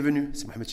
[0.00, 0.68] Bienvenue, c'est Mohamed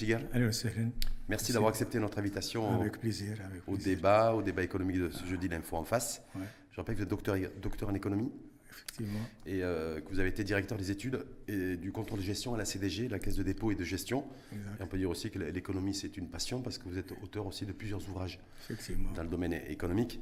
[0.54, 0.92] Sahlen.
[1.28, 3.36] Merci d'avoir accepté notre invitation au, Avec plaisir.
[3.44, 3.96] Avec au plaisir.
[3.96, 6.22] débat, au débat économique de ce jeudi, l'info en face.
[6.36, 8.32] Ouais, Je rappelle que vous êtes docteur, docteur en économie
[8.70, 9.22] effectivement.
[9.48, 12.58] et euh, que vous avez été directeur des études et du contrôle de gestion à
[12.60, 14.26] la CDG, la Caisse de dépôt et de gestion.
[14.52, 14.80] Exact.
[14.80, 17.48] Et on peut dire aussi que l'économie, c'est une passion parce que vous êtes auteur
[17.48, 18.40] aussi de plusieurs ouvrages
[18.70, 19.12] Effectivement.
[19.14, 20.20] dans le domaine économique.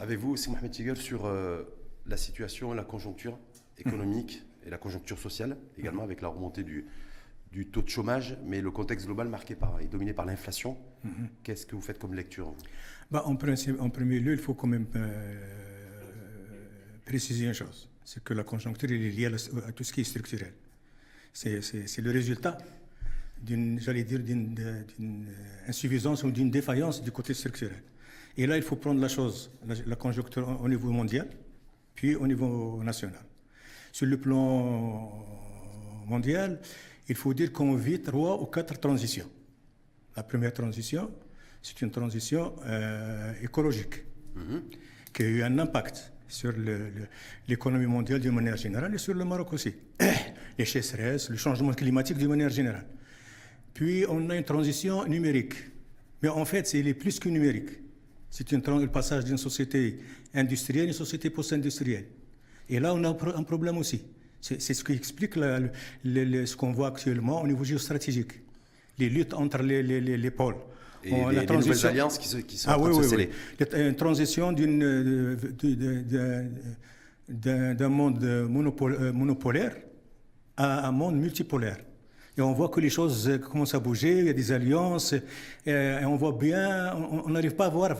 [0.00, 1.62] Avez-vous aussi, Mohamed Chigal, sur euh,
[2.06, 3.38] la situation, la conjoncture
[3.76, 6.86] économique et la conjoncture sociale, également avec la remontée du,
[7.54, 10.76] du taux de chômage, mais le contexte global marqué par, et dominé par l'inflation.
[11.04, 11.28] Mhm.
[11.44, 12.52] Qu'est-ce que vous faites comme lecture
[13.12, 15.38] Bah, en, principe, en premier lieu, il faut quand même euh,
[17.04, 17.88] préciser une chose.
[18.04, 20.52] C'est que la conjoncture elle est liée à, la- à tout ce qui est structurel.
[21.32, 22.58] C'est- le résultat
[23.40, 24.82] d'une, j'allais dire, d'une euh,
[25.68, 27.82] insuffisance ou d'une défaillance du côté structurel.
[28.36, 31.28] Et là, il faut prendre la chose, la, la conjoncture au niveau mondial,
[31.94, 33.20] puis au niveau national.
[33.92, 35.24] Sur le plan
[36.06, 36.58] mondial,
[37.08, 39.28] il faut dire qu'on vit trois ou quatre transitions.
[40.16, 41.10] La première transition,
[41.62, 44.04] c'est une transition euh, écologique
[45.12, 46.52] qui a eu un impact sur
[47.46, 49.74] l'économie mondiale d'une manière générale et sur le Maroc aussi.
[50.58, 52.86] Les sécheresses, le changement climatique d'une manière générale.
[53.72, 55.54] Puis on a une transition numérique.
[56.22, 57.70] Mais en fait, c'est il est plus que numérique.
[58.30, 59.98] C'est le passage d'une société
[60.32, 62.06] industrielle à une société post-industrielle.
[62.68, 64.02] Et là, on a un problème aussi.
[64.46, 65.70] C'est ce qui explique la- le-
[66.04, 68.32] le- le- ce qu'on voit actuellement au niveau géostratégique.
[68.98, 70.56] Les luttes entre les, les- les- les pôles.
[71.02, 72.96] Et On- les, la transition- nouvelles alliances qui, se, qui sont ah en train oui,
[72.96, 73.28] de oui, se oui.
[73.60, 75.36] Y a Une transition euh,
[77.28, 79.74] d'un monde monopole- euh, monopolaire
[80.58, 81.78] à un monde multipolaire.
[82.36, 85.14] Et on voit que les choses euh, commencent à bouger, il y a des alliances,
[85.66, 87.96] euh, et on voit bien, on on n'arrive pas à voir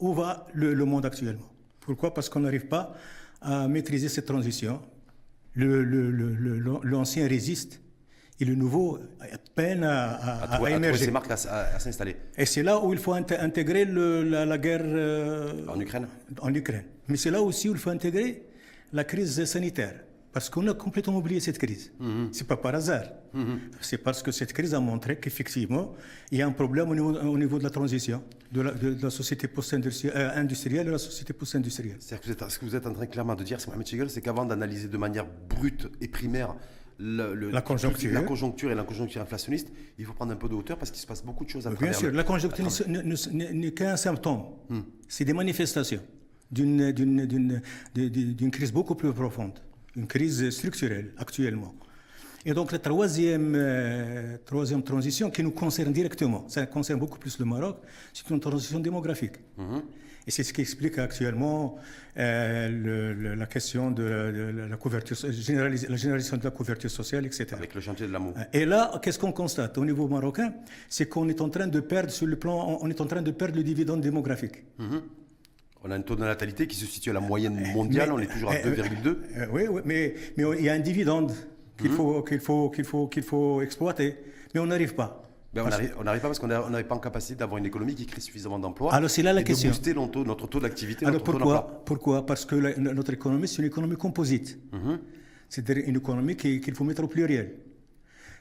[0.00, 1.50] où va le, le monde actuellement.
[1.80, 2.12] Pourquoi?
[2.12, 2.94] Parce qu'on n'arrive pas
[3.40, 4.80] à maîtriser cette transition.
[5.58, 7.80] L'ancien résiste
[8.40, 8.98] et le nouveau
[9.54, 11.06] peine à, émerger.
[11.06, 12.16] ses marques, à, s'installer.
[12.36, 16.06] Et c'est là où il faut int- intégrer le- la, la guerre euh, En Ukraine
[16.40, 16.84] en Ukraine.
[17.08, 18.42] Mais c'est là aussi où il faut intégrer
[18.92, 19.94] la crise sanitaire.
[20.32, 21.90] Parce qu'on a complètement oublié cette crise.
[22.32, 23.04] C'est pas par hasard.
[23.80, 25.94] C'est parce que cette crise a montré qu'effectivement,
[26.30, 28.22] il y a un problème au niveau, au niveau de la transition
[28.52, 31.96] de la, de- de la société post-industrielle euh, à la société post-industrielle.
[32.00, 34.08] C'est-à-dire que vous êtes- ce que vous êtes en train clairement de dire, c'est Mohamed
[34.08, 36.54] c'est qu'avant d'analyser de manière brute et primaire
[36.98, 38.12] le- le- La conjoncture.
[38.12, 41.00] la conjoncture et la conjoncture inflationniste, il faut prendre un peu de hauteur parce qu'il
[41.00, 43.72] se passe beaucoup de choses à Bien sûr, le- la conjoncture n'est- n'est n'est- n'est
[43.72, 44.42] qu'un symptôme.
[45.08, 46.00] C'est des manifestations
[46.50, 47.60] d'une
[48.50, 49.58] crise beaucoup plus profonde,
[49.98, 51.74] une crise structurelle actuellement.
[52.46, 57.38] Et donc la troisième, euh, troisième transition qui nous concerne directement, ça concerne beaucoup plus
[57.38, 57.76] le Maroc,
[58.14, 59.36] c'est une transition démographique.
[60.26, 61.76] Et c'est ce qui explique actuellement
[62.16, 66.50] euh, le- le- la question de, la- de la couverture, généralis- la généralisation de la
[66.50, 67.46] couverture sociale, etc.
[67.52, 68.34] avec le chantier de l'amour.
[68.52, 70.52] Et là, qu'est-ce qu'on constate au niveau marocain?
[70.88, 73.30] C'est qu'on est en train de perdre sur le plan, on est en train de
[73.32, 74.64] perdre le dividende démographique.
[75.84, 78.18] On a un taux de natalité qui se situe à la moyenne mondiale, Mais- on
[78.18, 79.06] est toujours à euh, 2,2.
[79.36, 81.32] Euh, oui, oui, mais, mais il y a un dividende
[81.78, 84.16] qu'il faut, qu'il faut, qu'il faut, qu'il faut exploiter,
[84.54, 85.24] mais on n'arrive pas.
[85.54, 85.64] Ben,
[85.98, 88.58] on n'arrive pas parce qu'on n'avait pas en capacité d'avoir une économie qui crée suffisamment
[88.58, 88.92] d'emplois.
[88.92, 89.70] Alors, c'est là la et question.
[89.70, 91.82] De booster notre taux, notre taux d'activité, Alors notre pourquoi.
[91.86, 92.26] Pourquoi?
[92.26, 94.58] Parce que la- notre économie, c'est une économie composite.
[95.48, 97.54] C'est-à-dire une économie qui- qu'il faut mettre au pluriel.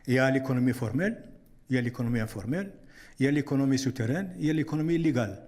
[0.07, 1.24] Il y a l'économie formelle,
[1.69, 2.72] il y a l'économie informelle,
[3.19, 5.47] il y a l'économie souterraine, il y a l'économie illégale.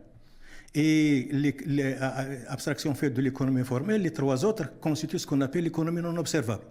[0.76, 5.26] Et les, les- à- à- abstraction faite de l'économie formelle, les trois autres constituent ce
[5.26, 6.64] qu'on appelle l'économie non observable,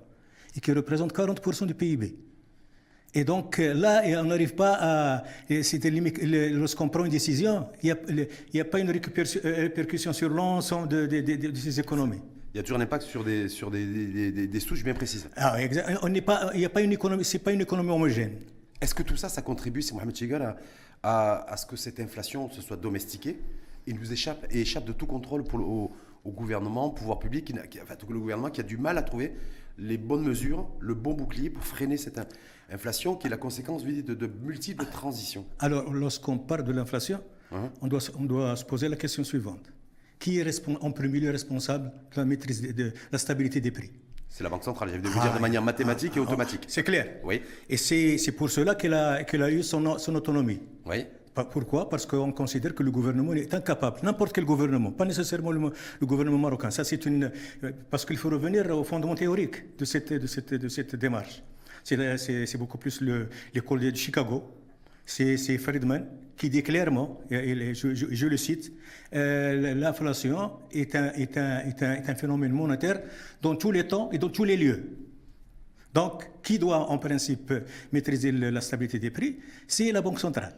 [0.56, 2.16] et qui représente 40% du PIB.
[3.14, 5.24] Et donc euh, là, on n'arrive pas à.
[5.50, 8.92] Lorsqu'on prend une décision, il n'y a, y pas une euh,
[9.44, 12.20] répercussion sur l'ensemble de, de- de- de- de ces économies.
[12.54, 14.94] Il y a toujours un impact sur des, sur des, des- des- des souches bien
[14.94, 15.28] précises.
[15.36, 15.56] Ah.
[16.02, 18.32] On n'est pas, il n'y a pas une économie, c'est pas une économie homogène.
[18.80, 20.56] Est-ce que tout ça, ça contribue, c'est Mohamed Chigal, à,
[21.02, 23.36] à- à ce que cette inflation se soit domestiquée?
[23.88, 25.90] Et nous échappe, et échappe de tout contrôle pour le- au,
[26.24, 29.02] au gouvernement, au pouvoir public, qui enfin, tout le gouvernement qui a du mal à
[29.02, 29.32] trouver
[29.78, 32.26] les bonnes mesures, le bon bouclier pour freiner cette in-
[32.70, 36.72] inflation qui est la conséquence je dire, de, de multiples transitions Alors, lorsqu'on parle de
[36.72, 37.20] l'inflation,
[37.50, 37.70] Mhm.
[37.80, 39.72] on, doit, se- on doit se poser la question suivante.
[40.18, 43.90] Qui est en premier lieu responsable de la maîtrise de, de la stabilité des prix?
[44.28, 46.64] C'est la Banque centrale, j'ai envie de vous dire de manière mathématique et automatique.
[46.68, 47.06] C'est clair.
[47.24, 50.60] Oui, Et c'est pour cela qu'elle a, eu son, son autonomie.
[50.86, 51.06] oui.
[51.44, 55.70] Pourquoi Parce qu'on considère que le gouvernement est incapable, n'importe quel gouvernement, pas nécessairement le,
[56.02, 56.70] gouvernement marocain.
[56.70, 57.30] Ça, c'est une,
[57.64, 61.42] euh, parce qu'il faut revenir au fondement théorique de cette, démarche.
[61.84, 64.42] C'est la- C'est beaucoup plus le- l'école de Chicago.
[65.06, 66.04] C'est Friedman
[66.36, 68.72] qui dit clairement, et- je, le cite,
[69.14, 73.00] euh, l'inflation est un phénomène monétaire
[73.42, 74.84] dans tous les temps et dans tous les lieux.
[75.94, 77.52] Donc, qui doit en principe
[77.92, 79.38] maîtriser la stabilité des prix?
[79.66, 80.54] C'est la Banque centrale.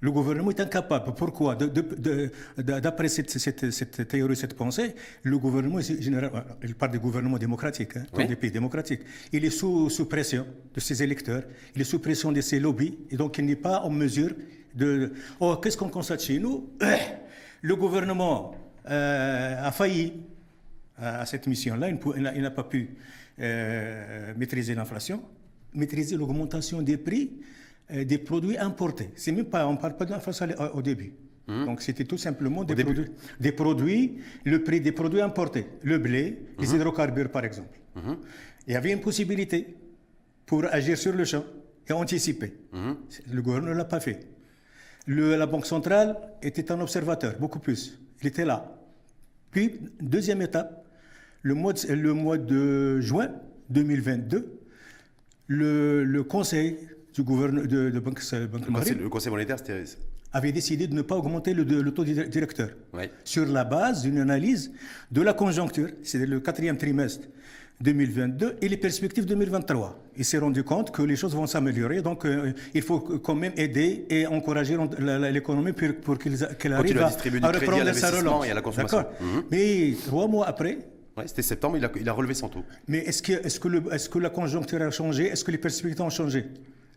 [0.00, 1.14] Le gouvernement est incapable.
[1.14, 1.56] Pourquoi?
[1.56, 6.30] D'après cette, théorie, cette pensée, le gouvernement, général,
[6.62, 9.00] il parle du gouvernement démocratique, hein, des pays démocratiques,
[9.32, 11.44] il est sous, sous, pression de ses électeurs,
[11.74, 14.32] il est sous pression de ses lobbies, et donc il n'est pas en mesure
[14.74, 15.12] de...
[15.40, 16.70] Oh, qu'est-ce qu'on constate chez nous?
[17.62, 18.54] Le gouvernement
[18.90, 20.12] euh, a failli
[20.98, 22.90] à cette mission-là, il n'a pas pu
[23.40, 25.22] euh, maîtriser l'inflation,
[25.72, 27.42] maîtriser l'augmentation des prix euh,
[27.90, 29.10] des produits importés.
[29.14, 31.12] C'est même pas, on parle pas d'inflation au début.
[31.46, 31.66] Hum.
[31.66, 36.38] Donc c'était tout simplement des produits, des produits, le prix des produits importés, le blé,
[36.58, 36.76] les hum.
[36.76, 37.78] hydrocarbures par exemple.
[37.96, 38.16] Hum.
[38.66, 39.76] Il y avait une possibilité
[40.46, 41.44] pour agir sur le champ
[41.86, 42.54] et anticiper.
[43.30, 44.20] Le gouvernement ne l'a pas fait.
[45.06, 47.98] Le, la Banque centrale était un observateur, beaucoup plus.
[48.22, 48.74] Il était là.
[49.50, 50.86] Puis, deuxième étape,
[51.42, 53.30] le mois de, le mois de juin
[53.68, 54.60] 2022,
[55.48, 56.78] le, le Conseil
[57.14, 58.20] du gouvernement de, de Banque,
[58.50, 59.56] Banque le, le Conseil monétaire
[60.32, 62.70] avait décidé de ne pas augmenter le, le taux directeur
[63.24, 64.72] sur la base d'une analyse
[65.12, 67.28] de la conjoncture, c'est le quatrième trimestre
[67.80, 69.98] 2022 et les perspectives 2023.
[70.16, 73.52] Il s'est rendu compte que les choses vont s'améliorer, donc euh, il faut quand même
[73.56, 74.76] aider et encourager
[75.32, 78.46] l'économie pour, pour qu'elle arrive à, à, reprendre sa relance.
[78.46, 79.04] Et à la consommation.
[79.20, 79.42] Mhm.
[79.50, 80.78] Mais trois mois après,
[81.26, 82.64] c'était septembre, il a, il a, relevé son taux.
[82.88, 85.26] Mais est-ce que, est que, est que, la conjoncture a changé?
[85.26, 86.46] Est-ce que les perspectives ont changé?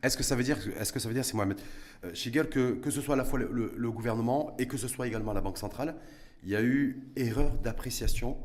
[0.04, 1.60] Est-ce que ça veut dire, est-ce que ça veut dire, c'est Mohamed
[2.04, 5.08] euh, Chigel, que, que ce soit à la fois le, gouvernement et que ce soit
[5.08, 5.96] également la Banque centrale,
[6.44, 8.38] il y a eu erreur d'appréciation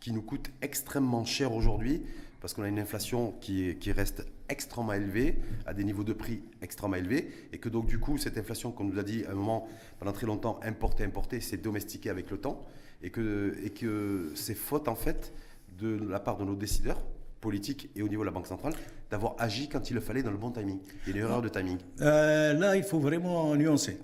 [0.00, 2.02] qui nous coûte extrêmement cher aujourd'hui
[2.40, 6.96] parce qu'on a une inflation qui, reste extrêmement élevée, à des niveaux de prix extrêmement
[6.96, 9.68] élevés, et que donc du coup, cette inflation qu'on nous a dit à un moment,
[9.98, 12.64] pendant très longtemps, importée, importée, s'est domestiquée avec le temps,
[13.02, 15.32] et que, et que c'est faute en fait
[15.78, 17.02] de la part de nos décideurs,
[17.40, 18.74] politique et au niveau de la Banque centrale
[19.10, 20.78] d'avoir agi quand il le fallait dans le bon timing.
[21.06, 21.78] Il y a une erreur de timing.
[22.00, 23.98] Euh, là, il faut vraiment nuancer.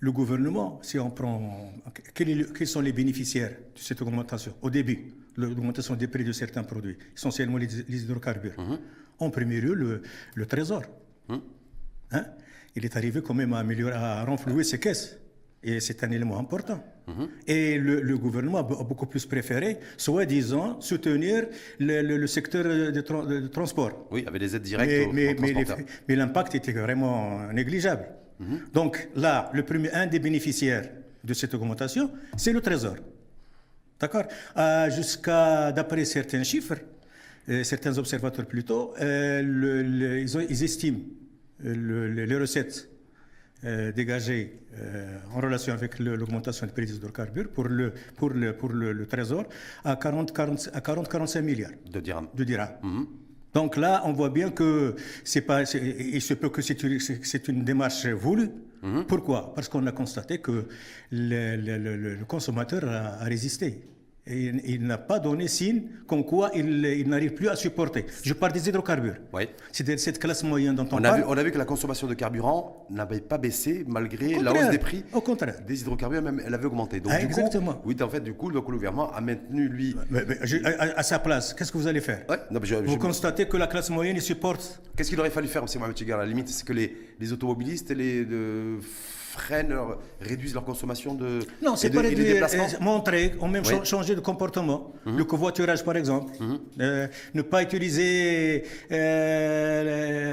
[0.00, 1.72] Le gouvernement, si on prend.
[2.14, 4.54] Quels, sont les bénéficiaires de cette augmentation?
[4.62, 8.58] Au début, l'augmentation des prix de certains produits, essentiellement les, hydrocarbures.
[8.58, 8.78] Mhm.
[9.20, 10.02] En premier lieu, le,
[10.34, 10.82] le Trésor.
[11.28, 11.40] Mhm.
[12.12, 12.26] Hein?
[12.74, 15.16] Il est arrivé quand même à, améliorer, à renflouer ses caisses.
[15.64, 16.82] Et c'est un élément important.
[17.06, 17.28] Mhm.
[17.46, 21.46] Et le, gouvernement a beaucoup plus préféré, soi-disant, soutenir
[21.78, 24.06] le, secteur de, transport.
[24.10, 25.12] Oui, avec des aides directes.
[25.12, 25.36] Mais,
[26.08, 28.06] mais, l'impact était vraiment négligeable.
[28.40, 28.60] Mhm.
[28.72, 30.88] Donc là, le premier, un des bénéficiaires
[31.22, 32.96] de cette augmentation, c'est le Trésor.
[34.00, 34.24] D'accord?
[34.56, 36.78] Euh, Jusqu'à, d'après certains chiffres,
[37.48, 40.98] euh, certains observateurs plutôt, euh, ils, estiment
[41.62, 42.88] les recettes
[43.64, 48.52] euh, dégagé euh, en relation avec l'augmentation des prix des hydrocarbures pour le, pour le,
[48.54, 49.44] pour le, Trésor
[49.84, 52.28] à 40-45 à 40, milliards de dirhams.
[52.34, 52.76] De dirhams.
[52.82, 53.06] Mhm.
[53.54, 56.98] Donc là, on voit bien que c'est pas, il se peut que c'est une,
[57.48, 58.50] une, démarche voulue.
[58.82, 59.04] Mhm.
[59.04, 59.54] Pourquoi?
[59.54, 60.66] Parce qu'on a constaté que
[61.10, 63.82] le, le consommateur a, a résisté
[64.26, 68.06] il n'a pas donné signe comme quoi il, n'arrive plus à supporter.
[68.22, 69.16] Je parle des hydrocarbures.
[69.32, 69.48] Oui.
[69.72, 71.20] C'est cette classe moyenne dont on, on parle.
[71.20, 74.70] Vu, on a vu que la consommation de carburant n'avait pas baissé malgré la hausse
[74.70, 75.04] des prix.
[75.12, 75.56] Au contraire.
[75.66, 77.00] Des hydrocarbures, même, elle avait augmenté.
[77.00, 77.82] Donc, ah, exactement.
[77.84, 79.96] oui, en fait, du coup, le gouvernement a maintenu, lui.
[80.64, 82.24] à, sa place, qu'est-ce que vous allez faire?
[82.84, 84.80] Vous constatez que la classe moyenne supporte.
[84.96, 85.80] Qu'est-ce qu'il aurait fallu faire, M.
[85.80, 88.24] Mohamed À la limite, c'est que les, les automobilistes, les.
[88.24, 88.78] De
[89.32, 89.74] freinent,
[90.20, 94.92] réduisent leur consommation de Non, c'est pas réduire, euh, montrer, ou même changer de comportement.
[95.06, 95.16] Mhm.
[95.16, 96.32] Le covoiturage, par exemple.
[96.38, 96.58] Mhm.
[96.80, 100.28] Euh, ne pas utiliser euh,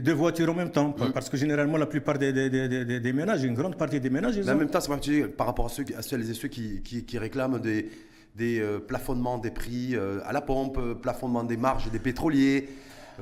[0.00, 0.94] deux voitures en même temps.
[0.98, 1.12] Mhm.
[1.12, 4.38] Parce que généralement, la plupart des, des, ménages, une grande partie des ménages...
[4.48, 7.60] en même temps, c'est par rapport à, ceux, à celles et ceux qui, qui, réclament
[7.60, 7.90] des,
[8.34, 12.68] des plafonnements des prix à la pompe, plafonnement des marges des pétroliers,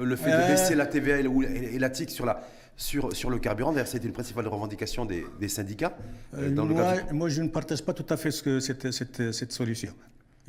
[0.00, 1.26] le fait de baisser la TVA et,
[1.74, 2.42] et la TIC sur la
[2.76, 3.72] sur, sur le carburant.
[3.72, 5.96] D'ailleurs, c'était une principale revendication des, des syndicats.
[6.34, 9.32] Euh, dans moi, moi, je ne partage pas tout à fait ce que, cette, cette,
[9.32, 9.92] cette solution.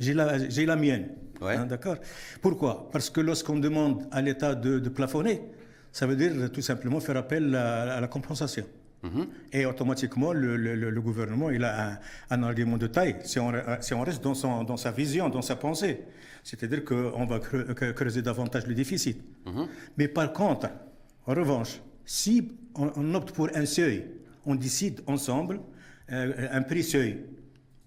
[0.00, 1.08] J'ai la, la, mienne.
[1.40, 1.96] Hein, d'accord
[2.42, 2.88] Pourquoi?
[2.90, 5.40] Parce que lorsqu'on demande à l'État de, de, plafonner,
[5.92, 8.66] ça veut dire tout simplement faire appel à, la compensation.
[9.04, 9.26] Mhm.
[9.52, 11.98] Et automatiquement, le, le, le, gouvernement, il a un,
[12.30, 15.42] un, argument de taille, si on, si on reste dans, son, dans, sa vision, dans
[15.42, 16.00] sa pensée.
[16.42, 19.22] C'est-à-dire qu'on va creuser davantage le déficit.
[19.46, 19.68] Mhm.
[19.96, 20.70] Mais par contre,
[21.26, 24.04] en revanche, si on, opte pour un seuil,
[24.46, 25.60] on décide ensemble
[26.12, 27.24] euh, un prix seuil.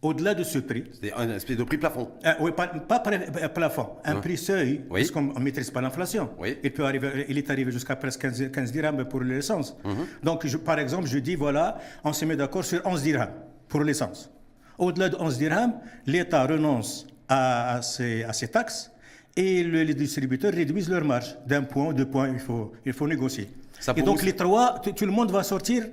[0.01, 0.83] Au-delà de ce prix.
[1.01, 2.11] C'est un espèce de prix plafond.
[2.23, 4.99] Euh, oui, pas, euh, plafond, un prix seuil, oui.
[4.99, 6.29] puisqu'on ne maîtrise pas l'inflation.
[6.63, 9.75] Il, peut arriver, il est arrivé jusqu'à presque 15, 15 dirhams pour l'essence.
[9.83, 10.05] Mhm.
[10.23, 13.31] Donc, je, par exemple, je dis voilà, on se met d'accord sur 11 dirhams
[13.67, 14.29] pour l'essence.
[14.77, 15.73] Au-delà de 11 dirhams,
[16.05, 18.91] l'État renonce à, à, ses, à, ses, taxes
[19.35, 21.35] et le- les distributeurs réduisent leur marge.
[21.47, 23.49] D'un point, deux points, il faut, il faut négocier.
[23.79, 25.85] Ça, et donc vous, les trois, tout, tout le monde va sortir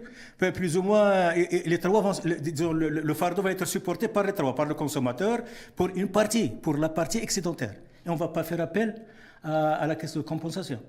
[0.42, 3.66] euh, plus ou moins, et, et les trois vont, le, disons, le, fardeau va être
[3.66, 5.40] supporté par les trois, par le consommateur,
[5.76, 7.74] pour une partie, pour la partie excédentaire.
[8.06, 8.94] Et on ne va pas faire appel
[9.42, 10.80] à, à la caisse de compensation.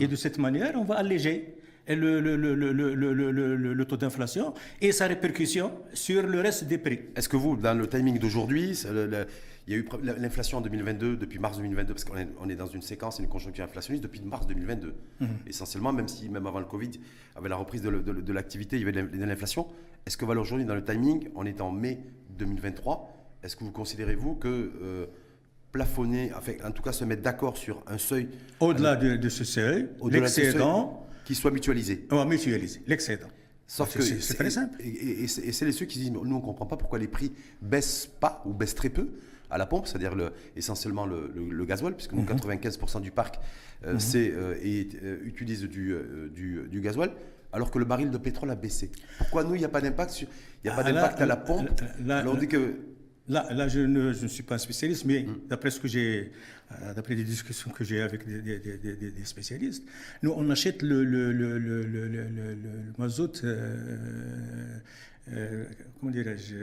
[0.00, 1.56] Et de cette manière, on va alléger
[1.94, 7.00] le, taux d'inflation et sa répercussion sur le reste des prix.
[7.14, 8.76] Est-ce que vous, dans le timing d'aujourd'hui,
[9.66, 12.54] il y a eu l'inflation en 2022, depuis mars 2022, parce qu'on est, on est
[12.54, 14.94] dans une séquence, une conjoncture inflationniste depuis mars 2022.
[15.46, 16.90] Essentiellement, même si, même avant le Covid,
[17.34, 19.66] avec la reprise de, le- de- de l'activité, il y avait de l'in- de l'inflation.
[20.06, 21.98] Est-ce que voilà, aujourd'hui, dans le timing, on est en mai
[22.38, 25.06] 2023, est-ce que vous considérez, vous, que euh,
[25.72, 28.28] plafonner, enfin, en tout cas se mettre d'accord sur un seuil
[28.60, 32.24] Au-delà de, de ce seuil, au-delà de ce seuil, l'excédent, qui soit mutualisé on va
[32.24, 33.26] mutualiser l'excédent.
[33.66, 34.80] Sauf C'est- que c'est- très simple.
[34.80, 38.08] Et c'est les ceux qui disent, nous on ne comprend pas pourquoi les prix baissent
[38.20, 39.08] pas ou baissent très peu
[39.50, 42.28] à la pompe, c'est-à-dire le- essentiellement le, le- le gasoil, puisque nous, Mhm.
[42.36, 43.38] 95% du parc
[43.84, 45.94] euh, c'est, euh, euh, utilise du,
[46.34, 47.10] du, du gasoil,
[47.52, 48.90] alors que le baril de pétrole a baissé.
[49.18, 50.28] Pourquoi nous, il n'y a pas d'impact sur-
[50.64, 51.68] Il n'y a pas Ah, d'impact à la pompe
[52.04, 52.74] là, on dit que
[53.28, 55.48] Là, là je, ne, je ne suis pas un spécialiste, mais Mm.
[55.48, 56.30] d'après ce que j'ai,
[56.94, 59.82] d'après des discussions que j'ai avec des, des- des- des- des spécialistes,
[60.22, 61.32] nous on achète le, le,
[62.98, 63.42] mazout,
[66.00, 66.54] comment dirais-je,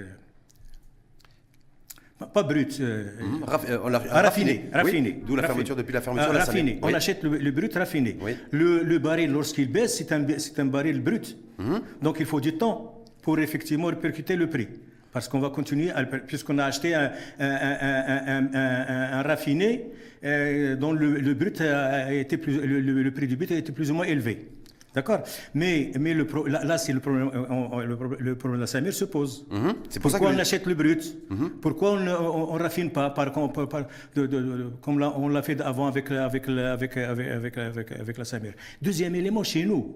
[2.28, 3.06] pas- brut, euh,
[3.46, 3.78] raff- euh,
[4.12, 5.22] ah, raffiné, Oui, raffiné.
[5.26, 6.28] D'où la fermeture depuis la fermeture.
[6.30, 6.62] Ah, de la raffiné.
[6.72, 6.80] Saline.
[6.84, 6.94] On Oui.
[6.96, 8.18] achète le, le brut raffiné.
[8.22, 8.32] Oui.
[8.52, 11.38] Le, le baril, lorsqu'il baisse, c'est un, c'est un baril brut.
[11.60, 11.82] Mhm.
[12.02, 14.68] Donc il faut du temps pour effectivement répercuter le prix.
[15.12, 15.92] Parce qu'on va continuer,
[16.28, 19.86] puisqu'on a acheté un, un- raffiné
[20.24, 23.92] euh, dont le, le brut a été plus, le prix du brut a été plus
[23.92, 24.48] ou moins élevé.
[24.94, 25.20] D'accord
[25.56, 28.36] Mais, mais le pro- là, là, c'est le problème, euh, on- on- le, pro- le
[28.36, 29.46] problème de la Samir se pose.
[29.50, 29.74] Mhm.
[29.90, 31.16] C'est pour Pourquoi on achète le brut?
[31.62, 35.28] Pourquoi on ne on, on raffine pas par, par- par- de- de- de- comme on
[35.30, 39.66] l'a fait avant avec, la- avec, avec, avec, avec, avec, la Samir Deuxième élément, chez
[39.66, 39.96] nous,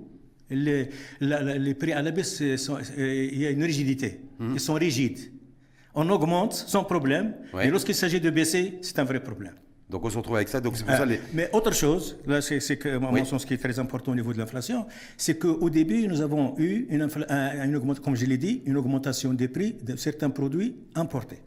[0.49, 0.89] les,
[1.19, 2.55] la- la- les prix à la baisse, euh,
[2.97, 4.19] euh, il y a une rigidité.
[4.39, 5.19] Ils sont rigides.
[5.93, 7.65] On augmente sans problème, Ouais.
[7.65, 9.53] mais lorsqu'il s'agit de baisser, c'est un vrai problème.
[9.89, 10.59] Donc on se retrouve avec ça.
[10.59, 11.19] Donc c'est pour Ah, ça les.
[11.33, 13.25] Mais autre chose, là, c'est que, mon Oui.
[13.25, 16.55] sens, ce qui est très important au niveau de l'inflation, c'est qu'au début, nous avons
[16.59, 21.39] eu une, augmentation, comme je l'ai dit, une augmentation des prix de certains produits importés.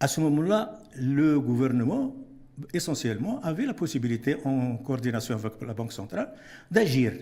[0.00, 2.14] À ce moment-là, le gouvernement,
[2.72, 6.32] essentiellement, avait la possibilité, en coordination avec la Banque centrale,
[6.70, 7.12] d'agir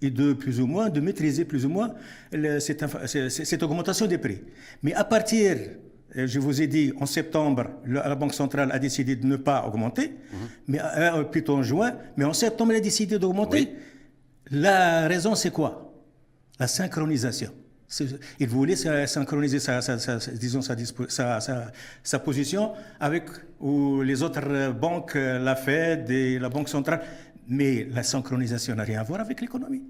[0.00, 1.92] et de plus ou moins, de maîtriser plus ou moins
[2.32, 2.84] le- cette,
[3.28, 4.40] cette- augmentation des prix.
[4.82, 5.56] Mais à partir,
[6.14, 10.14] je vous ai dit, en septembre, la Banque centrale a décidé de ne pas augmenter,
[10.66, 13.58] mais euh, plutôt en juin, mais en septembre, elle a décidé d'augmenter.
[13.58, 13.76] Oui.
[14.50, 15.92] La raison, c'est quoi?
[16.58, 17.50] La synchronisation.
[18.38, 23.24] Il voulait synchroniser sa, sa- sa- sa- disons, sa, position avec
[23.60, 27.00] ou les autres euh, banques, euh, la Fed et la Banque centrale.
[27.48, 29.84] Mais la synchronisation n'a rien à voir avec l'économie.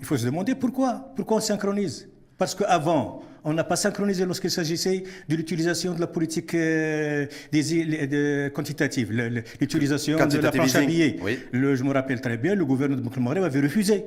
[0.00, 1.12] Il faut se demander pourquoi.
[1.14, 2.08] Pourquoi on synchronise?
[2.38, 8.06] Parce qu'avant, on n'a pas synchronisé lorsqu'il s'agissait de l'utilisation de la politique euh, des,
[8.06, 9.12] de- quantitative,
[9.60, 11.16] l'utilisation de la planche à billets.
[11.22, 11.38] oui.
[11.52, 14.04] Le- je me rappelle très bien, le gouvernement de Maghreb avait refusé.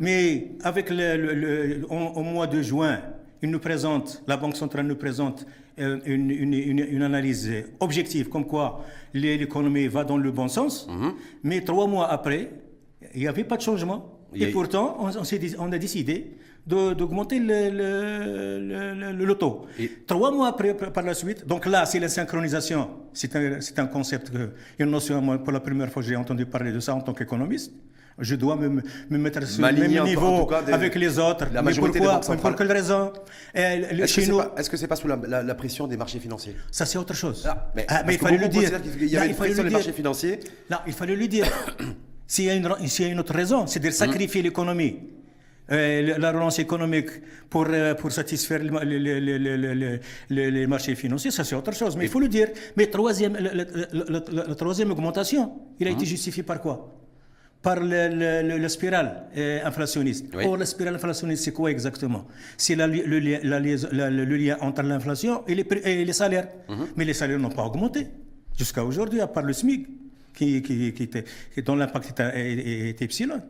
[0.00, 3.00] Mais avec le, le- le- en- au mois de juin,
[3.42, 5.46] il nous présente, la Banque centrale nous présente
[5.78, 7.50] euh, une, une- une- une analyse
[7.80, 8.84] objective, comme quoi
[9.14, 10.86] l'é- l'économie va dans le bon sens.
[11.42, 12.50] Mais trois mois après,
[13.14, 14.18] il n'y avait pas de changement.
[14.34, 16.32] Et pourtant, on, on s'est dit- on a décidé
[16.70, 19.66] d'augmenter le, le, le- le- taux.
[19.78, 22.82] Et- Trois mois après, par la suite, donc là, c'est la synchronisation.
[23.12, 26.46] C'est un, c'est un concept, que, une notion, moi, pour la première fois, j'ai entendu
[26.46, 27.72] parler de ça en tant qu'économiste.
[28.18, 31.46] Je dois me, me mettre sur le même niveau cas des- avec les autres.
[31.54, 32.36] la Mais pourquoi Mais.
[32.50, 33.12] Pour quelle raison
[33.54, 36.54] Est-ce que c'est nous, pas, c'est pas sous la, la- la pression des marchés financiers?
[36.70, 37.46] Ça c'est autre chose.
[37.48, 38.70] Ah, mais, Ah, mais il fallait le dire.
[38.82, 39.94] qu'il y Là, avait une il fallait pression des marchés dire.
[39.94, 40.40] financiers.
[40.68, 41.46] Là, il fallait le dire.
[42.26, 44.98] S'il y, une- y a une autre raison, c'est-à-dire sacrifier l'économie,
[45.72, 47.10] euh, la relance économique
[47.48, 49.20] pour, euh, pour satisfaire les, les-
[50.30, 51.96] les- les- marchés financiers, ça c'est autre chose.
[51.96, 52.48] Mais il faut le dire.
[52.76, 56.96] Mais troisième, la, la- la- la- troisième augmentation, il a été justifié par quoi
[57.62, 60.26] par le- le- le- la spirale euh, inflationniste.
[60.34, 60.44] Oui.
[60.46, 65.66] Or, la spirale inflationniste, c'est quoi exactement C'est le, le- lien entre l'inflation et les,
[65.84, 66.48] et les salaires.
[66.96, 68.06] Mais les salaires n'ont pas augmenté
[68.56, 69.86] jusqu'à aujourd'hui, à part le SMIC,
[70.34, 71.24] qui, qui, qui était,
[71.64, 73.42] dont l'impact était, est epsilon.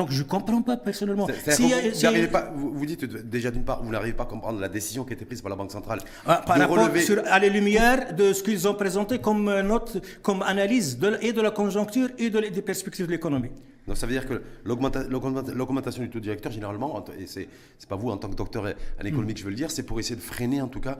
[0.00, 1.26] Donc, je ne comprends pas personnellement.
[1.26, 4.22] Vous, s'il y a- n'arrivez pas, vous, vous dites déjà d'une part, vous n'arrivez pas
[4.22, 6.78] à comprendre la décision qui a été prise par la Banque centrale Ah, par rapport
[6.78, 7.02] relever.
[7.02, 11.18] sur- à la lumière de ce qu'ils ont présenté comme euh, note, comme analyse de,
[11.20, 13.50] et de la conjoncture et de, des perspectives de l'économie.
[13.86, 17.48] Donc ça veut dire que l'augmenta- l'augmenta- l'augmentation du taux directeur, généralement, et c'est
[17.86, 18.64] pas vous en tant que docteur
[19.00, 20.96] en économie que je veux le dire, c'est pour essayer de freiner en tout cas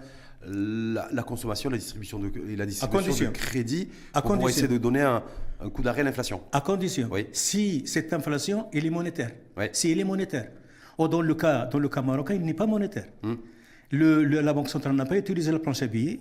[0.47, 4.77] la, la consommation, la distribution de, et la distribution de crédit À pour essayer de
[4.79, 5.23] donner un,
[5.63, 6.41] un coup d'arrêt à l'inflation.
[6.53, 7.27] À condition, Oui.
[7.33, 9.31] si cette inflation, elle est monétaire.
[9.57, 9.67] Oui.
[9.73, 10.49] Si elle est monétaire.
[10.99, 13.07] Or, dans, le cas, dans le cas marocain, il n'est pas monétaire.
[13.23, 13.35] Hmm.
[13.91, 16.21] Le- le- la Banque centrale n'a pas utilisé la planche à billets.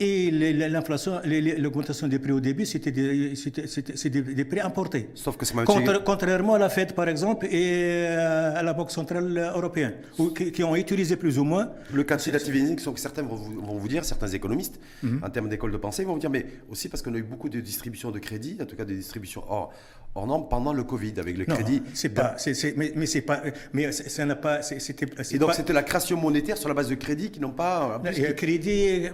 [0.00, 1.20] Et l'inflation,
[1.58, 5.08] l'augmentation des prix au début, c'était des, des, des prix importés.
[5.14, 9.38] Sauf que Contra- contrairement à la Fed, par exemple, et euh, à la Banque centrale
[9.54, 11.70] européenne, où- qui, qui ont utilisé plus ou moins.
[11.92, 15.20] Le quantitative easing, certains vont vous, vont vous dire, certains économistes, Mhm.
[15.22, 17.48] en termes d'école de pensée, vont vous dire, mais aussi parce qu'on a eu beaucoup
[17.48, 19.72] de distributions de crédit, en tout cas des distributions hors,
[20.14, 21.82] hors normes pendant le Covid, avec le Non, crédit.
[21.92, 22.36] c'est pas,
[22.76, 25.06] mais, mais c'est pas, mais ça n'a pas, c'était.
[25.32, 28.00] Et donc c'était la création monétaire sur la base de crédits qui n'ont pas.
[28.02, 29.06] plus, y a crédit.
[29.06, 29.10] euh,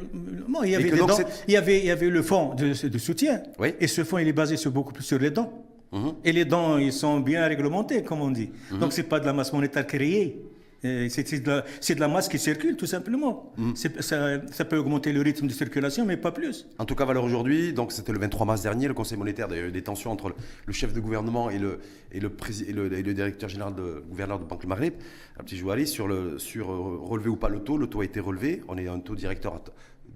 [0.49, 1.11] Bon, il y Et avait donc
[1.49, 3.43] il y avait, il y avait le fonds de, de soutien.
[3.59, 3.75] Oui.
[3.81, 5.51] Et ce fonds, il est basé sur beaucoup plus sur les dons.
[5.93, 6.13] Mhm.
[6.25, 8.51] Et les dons, ils sont bien réglementés, comme on dit.
[8.79, 10.41] Donc, c'est pas de la masse monétaire créée.
[10.83, 11.63] C'est de,
[11.95, 13.53] de la masse qui circule, tout simplement.
[13.75, 16.67] C'est- Ça, ça peut augmenter le rythme de circulation, mais pas plus.
[16.79, 19.57] En tout cas, valeur aujourd'hui, donc c'était le 23 mars dernier, le Conseil monétaire, il
[19.57, 20.35] y a eu des tensions entre
[20.67, 21.81] le, chef de gouvernement et le,
[22.13, 22.33] et le,
[22.67, 24.95] et le, et le directeur général de gouverneur de Banque Maghreb,
[25.39, 27.77] un petit Jouari, sur, le, sur euh, relever ou pas le taux.
[27.77, 28.63] Le taux a été relevé.
[28.69, 29.63] On est à un taux directeur à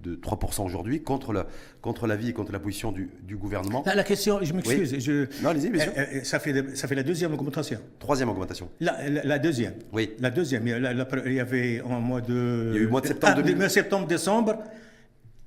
[0.02, 1.46] de 3% aujourd'hui contre, la-
[1.80, 3.82] contre l'avis et contre la position du, du gouvernement.
[3.86, 5.92] La, la question, je m'excuse, je- Non, allez-y, bien sûr.
[5.96, 7.78] euh, euh, ça, fait, ça fait la deuxième augmentation.
[7.98, 8.68] Troisième augmentation.
[8.80, 9.72] La, la- la deuxième.
[9.92, 10.10] Oui.
[10.20, 10.66] La deuxième.
[10.66, 12.70] Il y avait en mois de.
[12.74, 13.56] Il y a eu mois de septembre Ah, 2000.
[13.56, 14.62] mois de septembre, décembre.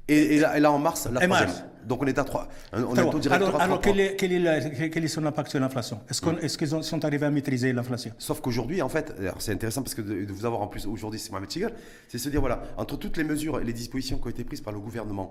[0.10, 1.50] Et, et là, et là, en mars, la troisième.
[1.86, 2.48] Donc on est à 3.
[2.74, 3.82] On taux directeur alors, à alors 3%.
[3.82, 6.02] quel, est, quel, est quel est son impact sur l'inflation?
[6.10, 8.12] Est-ce qu'on- est-ce qu'ils ont- sont arrivés à maîtriser l'inflation?
[8.18, 10.86] Sauf qu'aujourd'hui, en fait, alors c'est intéressant parce que de, de vous avoir en plus
[10.86, 11.72] aujourd'hui, c'est Mohamed Chigal,
[12.10, 14.60] c'est se dire, voilà, entre toutes les mesures et les dispositions qui ont été prises
[14.60, 15.30] par le gouvernement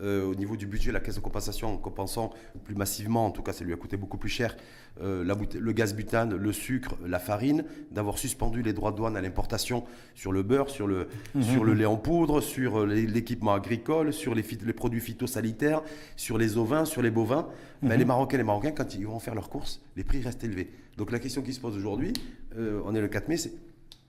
[0.00, 2.30] au niveau du budget, la caisse de compensation, en compensant
[2.64, 4.56] plus massivement, en tout cas ça lui a coûté beaucoup plus cher,
[5.00, 9.16] euh, la le gaz butane, le sucre, la farine, d'avoir suspendu les droits de douane
[9.16, 9.84] à l'importation
[10.14, 11.08] sur le beurre, sur le,
[11.40, 15.82] sur le lait en poudre, sur euh, l'équipement agricole, sur les, produits phytosanitaires,
[16.16, 17.46] sur les ovins, sur les bovins.
[17.80, 20.42] Ben, les Marocains et les Marocains, quand ils vont faire leurs courses, les prix restent
[20.42, 20.68] élevés.
[20.96, 22.12] Donc la question qui se pose aujourd'hui,
[22.56, 23.52] euh, on est le 4 mai, c'est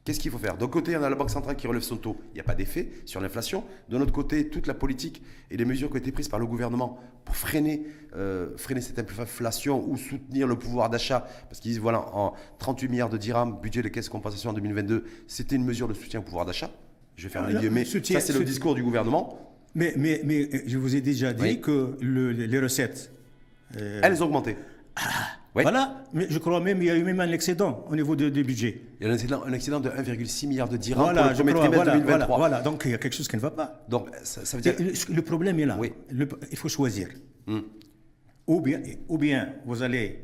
[0.10, 0.58] qu'est-ce qu'il faut faire?
[0.58, 2.56] D'un côté, on a la Banque centrale qui relève son taux, il n'y a pas
[2.56, 3.64] d'effet sur l'inflation.
[3.90, 6.48] De l'autre côté, toute la politique et les mesures qui ont été prises par le
[6.48, 11.80] gouvernement pour freiner, euh, freiner cette inflation ou soutenir le pouvoir d'achat, parce qu'ils disent,
[11.80, 15.64] voilà, en 38 milliards de dirhams, budget de caisse de compensation en 2022, c'était une
[15.66, 16.72] mesure de soutien au pouvoir d'achat.
[17.16, 19.54] Je vais faire un soutien- Ça, c'est le discours du gouvernement.
[19.76, 21.62] mais, mais, mais je vous ai déjà dit Oui.
[21.62, 23.12] que le- les recettes.
[23.78, 24.56] euh, Elles ont augmenté.
[25.56, 25.64] Oui.
[25.64, 28.30] Voilà, mais je crois même qu'il y a eu même un excédent au niveau du
[28.44, 28.82] budget.
[29.00, 31.36] Il y a un excédent, un excédent de 1,6 milliard de dirhams Voilà, pour le
[31.38, 32.28] je premier voilà, 2023.
[32.38, 32.62] voilà, voilà.
[32.62, 33.84] donc il y a quelque chose qui ne va pas.
[33.90, 34.76] Donc, ça, ça veut dire.
[34.78, 35.76] Le, le problème est là.
[35.80, 35.92] Oui.
[36.12, 37.08] Le- il faut choisir.
[37.48, 37.62] Hmm.
[38.46, 40.20] Ou, bien, ou bien vous allez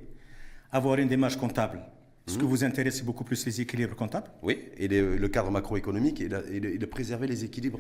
[0.72, 1.80] avoir une démarche comptable.
[2.28, 2.40] Ce Hmm.
[2.42, 4.28] que vous intéresse, c'est beaucoup plus les équilibres comptables.
[4.44, 7.80] Oui, et les- le cadre macroéconomique et, la- et de, et de préserver les équilibres.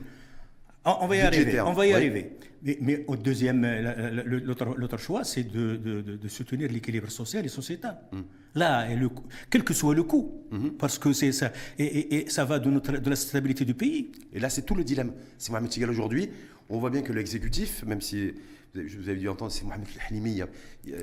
[0.86, 1.62] On, on va y arriver.
[1.62, 1.95] On va y oui.
[1.95, 2.32] arriver.
[2.63, 7.45] Mais, mais au deuxième, euh, l'autre choix, c'est de, de- de- de soutenir l'équilibre social
[7.45, 7.98] et sociétal.
[8.12, 8.21] Mm.
[8.56, 10.71] Là, et le coût- quel que soit le coût, Mm-hmm.
[10.78, 13.74] parce que c'est ça, et, et- et ça va de, notre, de la stabilité du
[13.74, 14.12] pays.
[14.34, 15.13] Et là, c'est tout le dilemme.
[15.38, 16.30] C'est Mohamed Chigal aujourd'hui.
[16.69, 18.34] On voit bien que l'exécutif, même si
[18.76, 20.41] avez- je vous avais dû entendre, c'est Mohamed Halimi,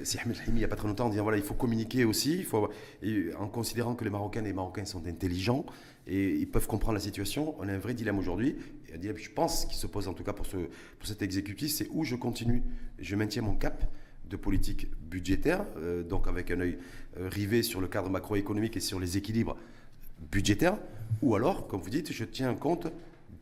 [0.02, 2.04] c'est Mohamed Halimi il n'y a pas très longtemps, en disant voilà, il faut communiquer
[2.04, 2.68] aussi, il faut,
[3.38, 5.64] en considérant que les Marocains et les Marocains sont intelligents
[6.08, 7.54] et ils peuvent comprendre la situation.
[7.60, 8.56] On a un vrai dilemme aujourd'hui.
[9.00, 12.04] Je pense, qui se pose en tout cas pour, ce, pour cet exécutif, c'est où
[12.04, 12.62] je continue,
[12.98, 13.84] je maintiens mon cap
[14.28, 16.78] de politique budgétaire, euh, donc avec un œil
[17.18, 19.56] euh, rivé sur le cadre macroéconomique et sur les équilibres
[20.30, 20.78] budgétaires,
[21.20, 22.88] ou alors, comme vous dites, je tiens compte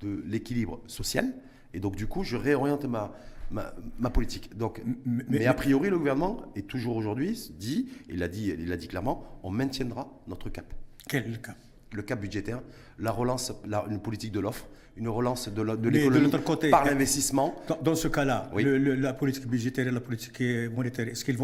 [0.01, 1.33] de l'équilibre social,
[1.75, 3.15] et donc du coup, je réoriente ma,
[3.51, 4.57] ma, ma politique.
[4.57, 8.69] Donc, mais, mais- a priori, le gouvernement est toujours aujourd'hui dit, il l'a dit, il
[8.69, 10.73] l'a dit clairement, on maintiendra notre cap.
[11.09, 11.55] Quel cas
[11.93, 12.61] Le cap budgétaire,
[12.99, 16.31] la relance, la- une politique de l'offre, une relance de Mais l'économie
[16.71, 17.55] par l'investissement.
[17.67, 18.65] Dans, dans ce cas-là, Oui.
[18.99, 20.41] la politique budgétaire et la politique
[20.75, 21.37] monétaire, est-ce qu'ils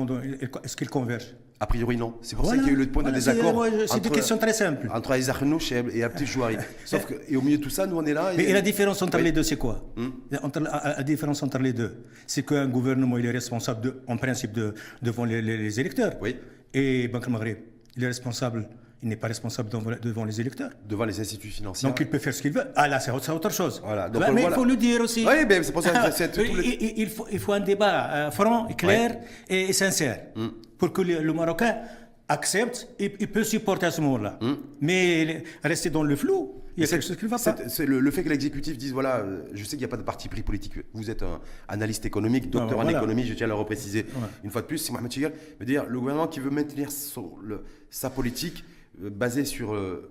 [0.63, 1.35] est-ce qu'ils convergent?
[1.59, 2.15] A priori, non.
[2.21, 2.59] C'est pour Voilà.
[2.61, 3.65] ça qu'il y a eu le point Voilà, de désaccord.
[3.89, 4.89] c'est des questions très simples.
[4.93, 6.57] Entre Isaac et, et Abdel Jouari.
[6.85, 8.31] Sauf que, et au milieu de tout ça, nous, on est là.
[8.37, 9.25] Mais et la différence entre Oui.
[9.25, 9.83] les deux, c'est quoi?
[9.97, 10.11] Hmm.
[10.43, 14.17] Entre- la, la différence entre les deux, c'est qu'un gouvernement, il est responsable, de- en
[14.19, 16.13] principe, de, devant les, les- les électeurs.
[16.21, 16.37] Oui.
[16.75, 17.57] Et Banque Maghreb,
[17.97, 18.69] il est responsable,
[19.03, 19.69] il n'est pas responsable
[20.03, 20.71] devant, les électeurs.
[20.89, 21.89] devant les instituts financiers.
[21.89, 22.65] Donc il peut faire ce qu'il veut.
[22.75, 23.81] Ah là, c'est autre, chose.
[23.85, 24.57] Voilà, donc Ouais, mais voilà.
[24.57, 25.25] il faut le dire aussi.
[25.27, 27.53] Oui, ben, c'est pour ça que c'est tout il, le- il- il faut, il faut
[27.53, 30.21] un débat euh, franc, clair et, et sincère.
[30.35, 30.49] Hmm.
[30.79, 31.77] Pour que le, le Marocain
[32.29, 34.39] accepte et, et peut supporter à ce moment-là.
[34.81, 37.57] Mais rester dans le flou, il y a quelque chose qui va pas.
[37.69, 39.97] C'est- le, le fait que l'exécutif dise voilà, euh, je sais qu'il n'y a pas
[39.97, 40.75] de parti pris politique.
[40.93, 42.99] Vous êtes un analyste économique, docteur en voilà.
[42.99, 44.07] économie, je tiens à le repréciser
[44.45, 44.79] une fois de plus.
[44.79, 48.65] C'est Mohamed Chigel veut dire le gouvernement qui veut maintenir son- le- sa politique
[49.03, 50.11] euh, basée sur euh,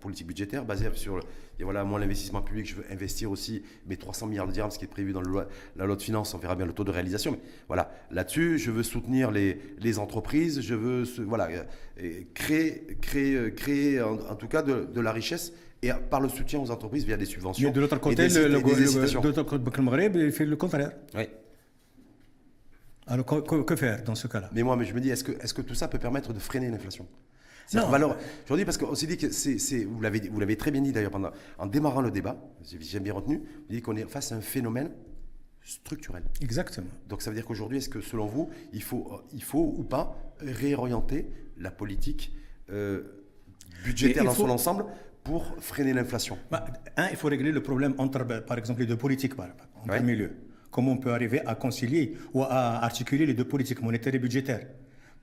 [0.00, 1.20] politique budgétaire, basée sur
[1.60, 2.66] et voilà moi l'investissement public.
[2.66, 5.30] Je veux investir aussi mes 300 milliards de dirhams, ce qui est prévu dans le
[5.30, 6.34] loi- la loi de finances.
[6.34, 7.32] On verra bien le taux de réalisation.
[7.32, 10.60] Mais voilà, là-dessus, je veux soutenir les, les entreprises.
[10.60, 11.62] Je veux ce- voilà euh,
[11.98, 15.52] et créer créer euh, créer en, en tout cas de, de la richesse.
[15.84, 17.68] Et par le soutien aux entreprises via des subventions.
[17.68, 18.62] Mais de l'autre côté, des- le, le, le-
[20.30, 20.92] fait le contraire.
[21.16, 21.24] Oui.
[23.06, 24.48] Alors, que, que- faire dans ce cas-là?
[24.52, 26.38] Mais moi, mais je me dis, est-ce que, est-ce que tout ça peut permettre de
[26.38, 27.06] freiner l'inflation?
[27.74, 27.88] Non.
[27.88, 28.16] valeur.
[28.54, 31.10] Dis parce qu'on s'est dit que c'est, vous l'avez, vous l'avez très bien dit d'ailleurs
[31.10, 32.36] pendant, en démarrant le débat,
[32.80, 34.90] j'ai bien retenu, vous dites qu'on est face à un phénomène
[35.64, 36.24] structurel.
[36.40, 36.88] Exactement.
[37.08, 39.84] Donc ça veut dire qu'aujourd'hui, est-ce que selon vous, il faut, euh, il faut ou
[39.84, 42.32] pas réorienter la politique
[42.70, 43.02] euh,
[43.84, 44.84] budgétaire dans son ensemble
[45.22, 46.36] pour freiner l'inflation?
[46.50, 46.64] Bah,
[46.96, 49.88] un, il faut régler le problème entre, bah, par exemple, les deux politiques, par, en
[49.88, 49.96] Ouais.
[49.98, 50.30] premier lieu.
[50.70, 54.66] Comment on peut arriver à concilier ou à articuler les deux politiques monétaires et budgétaires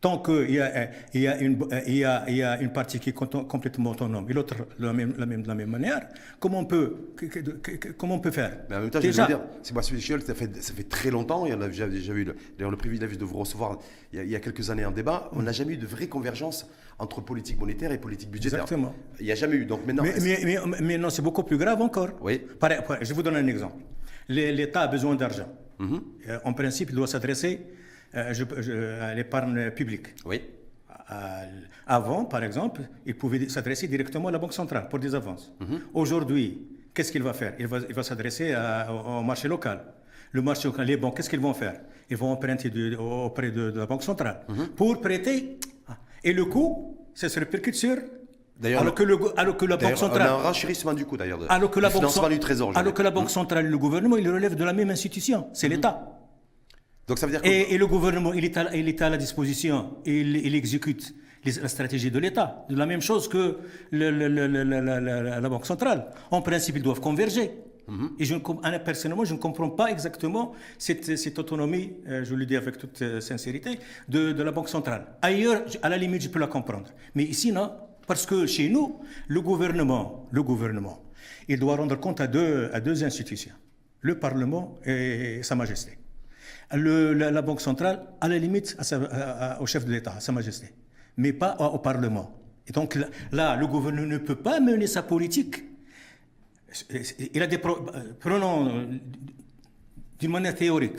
[0.01, 2.71] Tant qu'il y, a, il y, a une, il y, a, il y a une
[2.71, 5.69] partie qui est complètement autonome et l'autre de la même, la même, de la même
[5.69, 6.07] manière,
[6.39, 6.95] comment on peut,
[7.97, 8.59] comment on faire?
[8.69, 9.83] Mais en même temps, je Déjà, veux dire, c'est moi,
[10.21, 13.25] ça fait, ça fait très longtemps, a déjà, déjà eu le, d'ailleurs le privilège de
[13.25, 13.77] vous recevoir
[14.13, 16.07] il y, a, il y quelques années en débat, on n'a jamais eu de vraie
[16.07, 16.65] convergence
[16.97, 18.61] entre politique monétaire et politique budgétaire.
[18.61, 18.95] Exactement.
[19.19, 19.65] Il n'y a jamais eu.
[19.65, 22.11] Donc maintenant, Mais, est-ce- mais, mais- mais non, c'est beaucoup plus grave encore.
[22.21, 22.41] Oui.
[23.01, 23.75] Je vous donne un exemple.
[24.29, 25.47] L'État a besoin d'argent.
[25.77, 26.01] Mhm.
[26.29, 27.61] Euh, En principe, il doit s'adresser
[28.13, 30.07] je- je- à l'épargne publique.
[30.25, 30.41] oui,
[31.11, 31.41] À-
[31.87, 35.51] Avant, par exemple, il pouvait s'adresser directement à la Banque centrale pour des avances.
[35.93, 37.53] Aujourd'hui, qu'est-ce qu'il va faire?
[37.59, 39.79] Il va, il va s'adresser à- au, marché local.
[40.31, 41.81] Le marché local, les banques, qu'est-ce qu'ils vont faire?
[42.11, 44.41] Ils vont emprunter de- auprès de, de la Banque centrale
[44.75, 45.57] pour prêter.
[46.23, 47.97] Et le coût, ça se répercute sur.
[48.59, 50.21] D'ailleurs, alors, le- que le alors que la Banque centrale.
[50.21, 51.39] on a un renchérissement du coup d'ailleurs.
[51.49, 52.77] Alors que, la banque, du trésor.
[52.77, 53.09] alors que la.
[53.09, 56.18] Banque centrale et le gouvernement, ils relèvent de la même institution, c'est l'État.
[57.09, 57.47] Donc ça veut dire que.
[57.47, 60.55] Et, et le gouvernement, il est à, il est à la disposition, et il, il
[60.55, 62.65] exécute les- la stratégie de l'État.
[62.69, 63.57] La même chose que
[63.91, 66.05] le- le- le- le- la, la- la- la Banque centrale.
[66.31, 67.51] En principe, ils doivent converger.
[68.19, 72.23] Et je, ne com- Anna, personnellement, je ne comprends pas exactement cette, cette autonomie, euh,
[72.23, 75.07] je le dis avec toute euh, sincérité, de, de la Banque centrale.
[75.23, 76.89] Ailleurs, à la limite, je peux la comprendre.
[77.15, 77.71] Mais ici, non.
[78.05, 81.01] Parce que chez nous, le gouvernement, le gouvernement,
[81.47, 83.55] il doit rendre compte à deux, à deux institutions,
[84.01, 85.97] le Parlement et Sa Majesté.
[86.73, 89.91] Le- la, la Banque centrale, à la limite, à sa- à- à- au chef de
[89.91, 90.67] l'État, à Sa Majesté,
[91.17, 92.31] mais pas au, au Parlement.
[92.67, 95.63] Et donc là, là, le gouvernement ne peut pas mener sa politique.
[97.33, 97.79] Il a des pro-
[98.19, 98.87] prenons
[100.19, 100.97] d'une manière théorique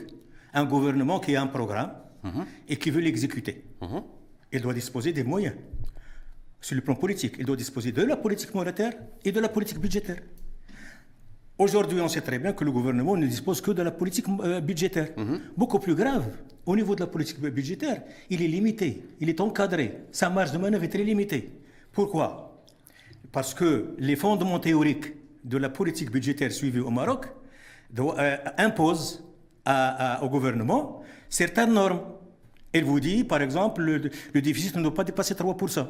[0.52, 1.92] un gouvernement qui a un programme
[2.68, 3.64] et qui veut l'exécuter.
[3.80, 4.02] Mhm.
[4.52, 5.54] Il doit disposer des moyens.
[6.60, 8.92] Sur le plan politique, il doit disposer de la politique monétaire
[9.24, 10.20] et de la politique budgétaire.
[11.64, 14.60] Aujourd'hui, on sait très bien que le gouvernement ne dispose que de la politique euh,
[14.62, 15.08] budgétaire.
[15.58, 16.26] Beaucoup plus grave,
[16.64, 18.88] au niveau de la politique budgétaire, il est limité,
[19.20, 21.50] il est encadré, sa marge de manœuvre est très limitée.
[21.92, 22.62] Pourquoi?
[23.30, 25.08] Parce que les fondements théoriques
[25.44, 27.26] de la politique budgétaire suivie au Maroc
[27.98, 29.22] euh, imposent
[29.66, 32.00] à- à- au gouvernement certaines normes.
[32.72, 35.86] Elle vous dit, par exemple, le, le déficit ne doit pas dépasser 3%.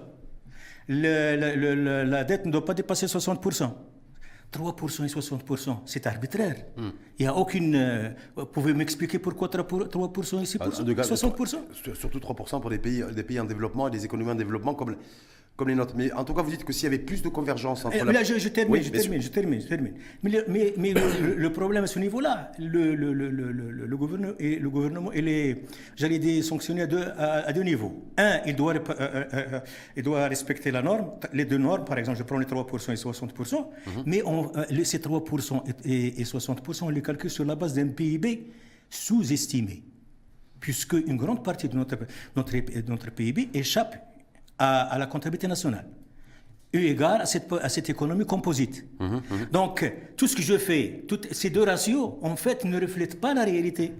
[0.88, 3.70] Le- le- le- le- la dette ne doit pas dépasser 60%.
[4.52, 6.56] 3% et 60%, c'est arbitraire.
[6.76, 7.74] Il n'y a aucune.
[7.76, 12.18] euh, vous pouvez m'expliquer pourquoi 3%, 3% et 6%, Ah, de gaz- 60% sur- Surtout
[12.18, 14.96] 3% pour des pays, des pays en développement et des économies en développement comme,
[15.61, 15.94] comme les nôtres.
[15.94, 17.96] Mais en tout cas, vous dites que s'il y avait plus de convergence entre.
[18.01, 19.92] Eh, la- Là, je, je termine, Oui, je, termine je termine, je termine.
[20.23, 24.70] Mais le, mais, mais le, le- le problème à ce niveau-là, le, gouvernement, et le
[24.70, 25.62] gouvernement, il est,
[25.96, 27.92] j'allais dire, sanctionné à deux, à, à deux niveaux.
[28.16, 29.61] Un, il doit, rep- euh, euh, euh,
[29.96, 32.96] il doit respecter la norme, les deux normes, par exemple, je prends les 3% et
[32.96, 34.03] 60%, Mhm.
[34.07, 37.75] mais on, euh, ces 3% et, et, et 60%, on les calcule sur la base
[37.75, 38.46] d'un PIB
[38.88, 39.83] sous-estimé
[40.61, 41.96] puisque une grande partie de notre,
[42.37, 42.53] notre,
[42.87, 43.96] notre PIB échappe
[44.61, 45.87] à, à la comptabilité nationale,
[46.73, 48.85] eu égard à cette, à cette économie composite.
[49.51, 53.35] Donc, tout ce que je fais, toutes ces deux ratios, en fait, ne reflètent pas
[53.35, 53.92] la réalité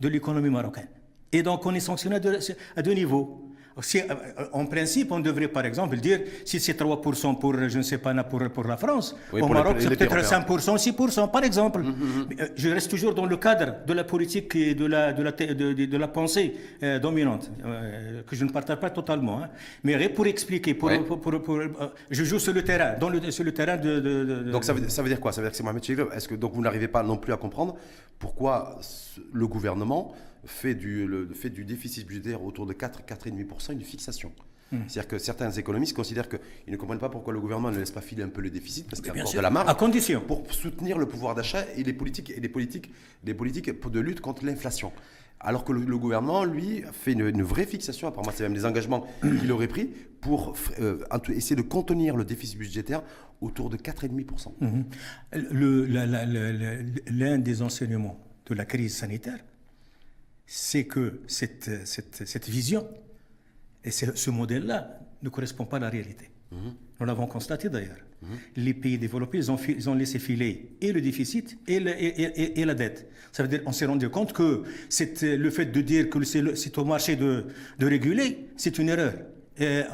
[0.00, 0.88] de l'économie marocaine.
[1.30, 2.38] Et donc, on est sanctionné à deux,
[2.74, 3.45] à deux niveaux.
[3.82, 4.04] Si, euh,
[4.52, 8.14] en principe, on devrait, par exemple, dire, si c'est 3% pour, je ne sais pas,
[8.24, 10.40] pour, pour la France, Oui, au Maroc, c'est peut-être européens.
[10.48, 11.82] 5%, 6%, par exemple.
[12.30, 15.22] Mais, euh, Je reste toujours dans le cadre de la politique et de la, de
[15.22, 19.42] la, de, de- de la pensée euh, dominante, euh, que je ne partage pas totalement.
[19.42, 19.50] hein.
[19.84, 21.00] Mais pour expliquer, pour, Ouais.
[21.00, 21.68] pour- pour- pour- euh,
[22.10, 24.50] je joue sur le terrain, dans le, sur le terrain de...
[24.52, 25.32] Donc ça veut, ça veut dire quoi?
[25.32, 26.08] Ça veut dire que c'est Mohamed Chegre.
[26.14, 27.76] Est-ce que donc vous n'arrivez pas non plus à comprendre
[28.18, 28.78] pourquoi
[29.34, 30.14] le gouvernement
[30.46, 34.32] fait du, le- fait du déficit budgétaire autour de 4, 4,5% une fixation
[34.70, 36.40] C'est-à-dire que certains économistes considèrent qu'ils
[36.72, 39.00] ne comprennent pas pourquoi le gouvernement ne laisse pas filer un peu le déficit, parce
[39.00, 40.20] qu'il y a Bien encore sûr, de la marge, à condition.
[40.20, 42.90] pour soutenir le pouvoir d'achat et les politiques, et les politiques,
[43.24, 44.92] les politiques de lutte contre l'inflation.
[45.38, 48.64] Alors que le, le gouvernement, lui, fait une, une vraie fixation, apparemment c'est même des
[48.64, 49.06] engagements
[49.40, 53.02] qu'il aurait pris pour euh, essayer de contenir le déficit budgétaire
[53.42, 54.52] autour de 4,5%.
[54.60, 54.84] Mhm.
[55.52, 59.38] Le- la- la- la- la- L'un des enseignements de la crise sanitaire,
[60.46, 62.86] c'est que cette, cette, cette vision
[63.84, 66.30] et ce, modèle-là ne correspond pas à la réalité.
[67.00, 67.96] Nous l'avons constaté d'ailleurs.
[68.56, 72.22] Les pays développés, ils ont, ils ont laissé filer et le déficit et, le- et-
[72.22, 73.08] et- et la dette.
[73.32, 76.22] Ça veut dire qu'on s'est rendu compte que c'est, euh, le fait de dire que
[76.24, 77.44] c'est au marché de,
[77.78, 79.14] de réguler, c'est une erreur.
[79.60, 79.84] Euh,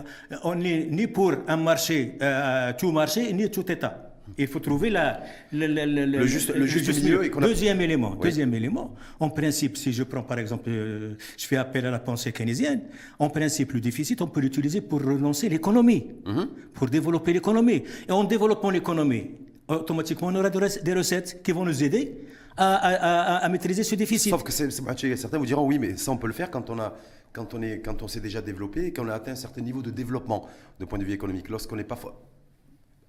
[0.44, 4.11] on n'est ni pour un marché, euh, tout marché, ni tout État.
[4.38, 5.20] Il faut trouver la,
[5.52, 8.12] le, juste- le juste milieu et a- Deuxième élément.
[8.12, 8.22] Oui.
[8.22, 8.94] Deuxième élément.
[9.20, 12.82] En principe, si je prends par exemple, euh, je fais appel à la pensée keynésienne,
[13.18, 16.48] en principe, le déficit, on peut l'utiliser pour relancer l'économie, Mhm.
[16.74, 17.82] pour développer l'économie.
[18.08, 19.30] Et en développant l'économie,
[19.68, 22.12] automatiquement, on aura des rec- des recettes qui vont nous aider
[22.56, 24.30] à, à- à- à maîtriser ce déficit.
[24.30, 26.94] Sauf que certains vous diront oui, mais ça on peut le faire quand on a
[27.32, 29.80] quand on est quand on s'est déjà développé et qu'on a atteint un certain niveau
[29.80, 30.46] de développement
[30.78, 31.48] de point de vue économique.
[31.48, 31.96] Lorsqu'on n'est pas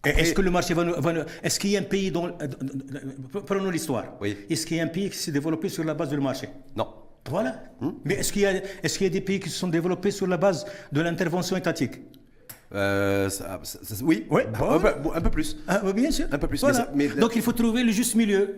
[0.06, 0.94] Est-ce que le marché va nous,
[1.42, 2.28] Est-ce qu'il y a un pays dont.
[2.42, 4.06] euh, Prenons l'histoire.
[4.20, 4.38] Oui.
[4.50, 6.50] Est-ce qu'il y a un pays qui s'est développé sur la base du marché?
[6.76, 6.88] Non.
[7.30, 7.64] Voilà.
[8.04, 10.36] Mais est-ce qu'il y, qu'il y a des pays qui se sont développés sur la
[10.36, 11.94] base de l'intervention étatique?
[12.76, 15.58] Euh, ça- ça- ça- oui, Ouais, Bah, un, peu, un peu plus.
[15.68, 16.26] Ah, Bien sûr.
[16.32, 16.90] Un peu plus, Voilà.
[16.96, 18.56] mais ça- mais- Donc il faut trouver le juste milieu.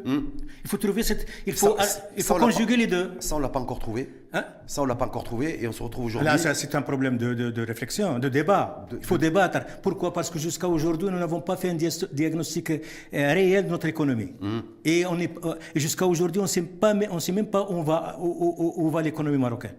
[0.63, 1.25] Il faut trouver cette.
[1.45, 3.11] Il faut, Ça- il faut conjuguer pas- les deux.
[3.19, 4.09] Ça on l'a pas encore trouvé.
[4.33, 4.45] Hein?
[4.67, 6.25] Ça on l'a pas encore trouvé et on se retrouve aujourd'hui.
[6.31, 8.85] Là, c'est un problème de, de- de réflexion, de débat.
[8.91, 9.59] Il faut débattre.
[9.81, 10.13] Pourquoi?
[10.13, 12.79] Parce que jusqu'à aujourd'hui, nous n'avons pas fait un dia- diagnostic euh,
[13.13, 14.33] réel de notre économie.
[14.39, 14.59] Mmh.
[14.85, 17.47] Et, on est, euh, et jusqu'à aujourd'hui, on ne sait pas, mais on sait même
[17.47, 19.75] pas où on va, où, où- où- où va l'économie marocaine.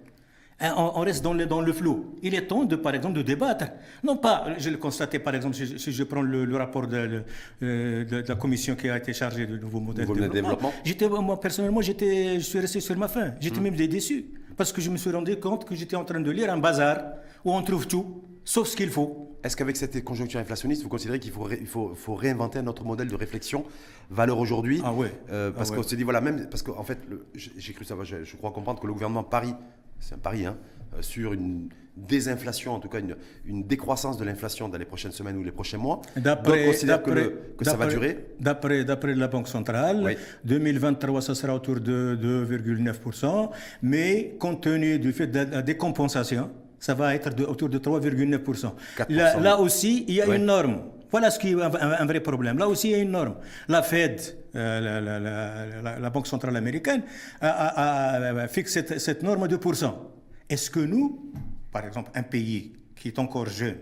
[0.59, 2.15] Hein, On, reste dans le, dans le flou.
[2.23, 3.67] Il est temps, de, par exemple, de débattre.
[4.03, 7.23] Non pas, je le constatais, par exemple, si, je prends le, le rapport de,
[7.63, 10.31] euh, de- de la commission qui a été chargée de nouveaux modèles Nouveau de modèle
[10.31, 10.73] de développement.
[10.83, 11.23] développement.
[11.23, 11.93] Moi, personnellement, je
[12.41, 13.27] suis resté sur ma faim.
[13.29, 13.33] Mmh.
[13.41, 14.25] J'étais même déçu.
[14.57, 17.03] Parce que je me suis rendu compte que j'étais en train de lire un bazar
[17.45, 19.37] où on trouve tout, sauf ce qu'il faut.
[19.45, 22.83] Est-ce qu'avec cette conjoncture inflationniste, vous considérez qu'il faut, ré- faut, faut réinventer un autre
[22.83, 23.67] modèle de réflexion
[24.09, 24.81] valeur aujourd'hui?
[24.83, 25.13] Ah ouais.
[25.31, 25.87] Euh, Parce Ah qu'on ouais.
[25.89, 26.99] se dit, voilà, même, parce qu'en fait,
[27.35, 29.55] j'ai cru savoir, je, je crois comprendre que le gouvernement parie,
[30.01, 30.57] c'est un pari, hein,
[30.95, 35.13] euh, sur une désinflation, en tout cas une, une décroissance de l'inflation dans les prochaines
[35.13, 36.03] semaines ou les prochains mois.
[36.17, 40.03] Donc, on considère que, le- que ça va d'après- durer D'après, d'après la Banque centrale,
[40.05, 40.17] Oui.
[40.45, 43.51] 2023, ça sera autour de 2,9%,
[43.83, 48.75] mais compte tenu du fait de la décompensation, ça va être de- autour de 3,9%.
[48.97, 49.07] 4%.
[49.17, 50.37] Là, là aussi, il y a Oui.
[50.37, 50.81] une norme.
[51.11, 52.59] Voilà ce qui est un, vrai problème.
[52.59, 53.37] Là aussi, il y a une norme.
[53.69, 54.21] La Fed,
[54.55, 57.03] euh, la, Banque centrale américaine,
[57.41, 59.93] a, a- a- cette, cette norme de 2%.
[60.49, 61.33] Est-ce que nous,
[61.73, 63.77] par exemple, un pays qui est encore jeune,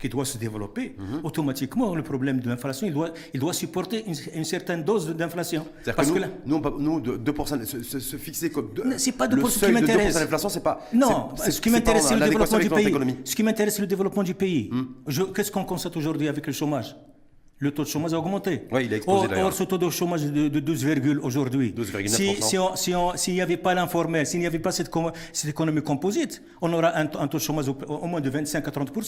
[0.00, 1.20] qui doit se développer, Mhm.
[1.24, 5.66] automatiquement, le problème de l'inflation, il doit, il doit supporter une, une certaine dose d'inflation.
[5.94, 8.48] Parce que que nous, là- nous, on peut- nous, de- 2%, se, se- se fixer
[8.50, 8.70] comme.
[8.96, 10.14] c'est pas le 2% qui seuil de m'intéresse.
[10.14, 10.80] 2% d'inflation, c'est pas.
[10.94, 13.16] Non, c'est- ce qui m'intéresse, c'est le développement du pays.
[13.24, 14.70] Ce qui m'intéresse, c'est le développement du pays.
[15.34, 16.96] Qu'est-ce qu'on constate aujourd'hui avec le chômage?
[17.62, 18.62] Le taux de chômage a augmenté.
[18.72, 21.74] Ouais, il a explosé, Or, ce taux de chômage de, de 12, virgule aujourd'hui.
[21.76, 22.08] 12,9%.
[22.08, 24.90] Si, si si s'il n'y avait pas l'informel, s'il n'y avait pas cette,
[25.34, 28.66] cette économie composite, on aura un, un taux de chômage au, au moins de 25
[28.66, 29.02] à 30 Nous,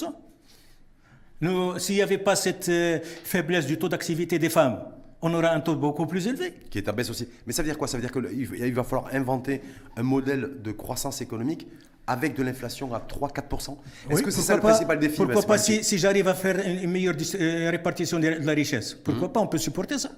[1.79, 4.79] S'il n'y avait pas cette euh, faiblesse du taux d'activité des femmes,
[5.21, 6.53] on aura un taux beaucoup plus élevé.
[6.71, 7.29] qui est à baisse aussi.
[7.47, 7.89] Mais ça veut dire quoi?
[7.89, 9.61] Ça veut dire qu'il va falloir inventer
[9.97, 11.67] un modèle de croissance économique
[12.07, 13.77] avec de l'inflation à 3-4%.
[14.11, 16.35] Est-ce Oui, que c'est ça le pas- principal défi Pourquoi pas si, si j'arrive à
[16.35, 18.95] faire une meilleure euh, répartition de la richesse?
[18.95, 19.33] Pourquoi Hmm.
[19.33, 19.41] pas?
[19.41, 20.11] On peut supporter ça.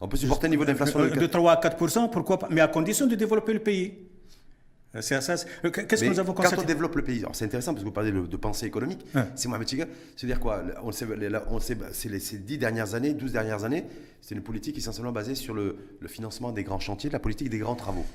[0.00, 2.48] On peut supporter un niveau d'inflation de De 3 à 4 pourquoi pas?
[2.50, 3.94] Mais à condition de développer le pays.
[4.94, 6.66] Euh, c'est ça, c'est- euh, Qu'est-ce que nous avons quand on constaté?
[6.66, 9.04] développe le pays, alors c'est intéressant parce que vous parlez de, de pensée économique,
[9.34, 11.06] c'est Mohamed Chiga, c'est-à-dire quoi On sait,
[11.50, 13.84] on sait, bah, c'est les ces 10 dernières années, 12 dernières années,
[14.20, 17.58] c'est une politique essentiellement basée sur le, le financement des grands chantiers, la politique des
[17.58, 18.06] grands travaux.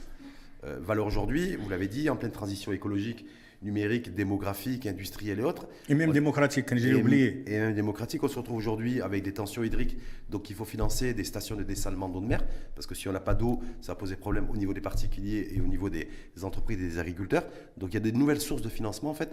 [0.66, 3.26] Euh, valeur aujourd'hui, vous l'avez dit, en pleine transition écologique,
[3.62, 5.68] numérique, démographique, industrielle et autres.
[5.90, 7.44] Et même démocratique, j'ai oublié.
[7.48, 9.98] Et même démocratique, on se retrouve aujourd'hui avec des tensions hydriques,
[10.30, 12.44] donc il faut financer des stations de dessalement d'eau de mer,
[12.76, 15.50] parce que si on n'a pas d'eau, ça va poser problème au niveau des particuliers
[15.54, 16.08] et au niveau des,
[16.44, 17.46] entreprises et des agriculteurs.
[17.78, 19.30] Donc il y a des nouvelles sources de financement en fait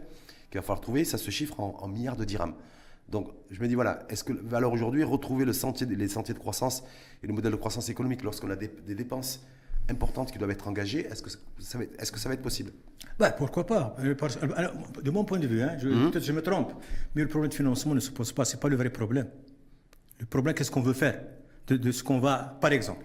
[0.51, 2.55] qu'il va falloir trouver, ça se chiffre en, en milliards de dirhams.
[3.09, 6.39] Donc je me dis voilà, est-ce que valeur aujourd'hui, retrouver le sentier, les sentiers de
[6.41, 6.83] croissance
[7.23, 9.47] et le modèle de croissance économique lorsqu'on a des, des dépenses
[9.91, 12.43] importantes qui doivent être engagées, est-ce que ça va être, est-ce que ça va être
[12.43, 12.73] possible?
[13.19, 14.15] Bah, pourquoi pas Euh,
[14.57, 14.73] alors,
[15.03, 16.11] De mon point de vue, hein, je- Mhm.
[16.11, 16.73] peut-être je me trompe,
[17.15, 19.29] mais le problème de financement ne se pose pas, ce n'est pas le vrai problème.
[20.19, 21.21] Le problème, qu'est-ce qu'on veut faire
[21.69, 23.05] de, de ce qu'on va, par exemple,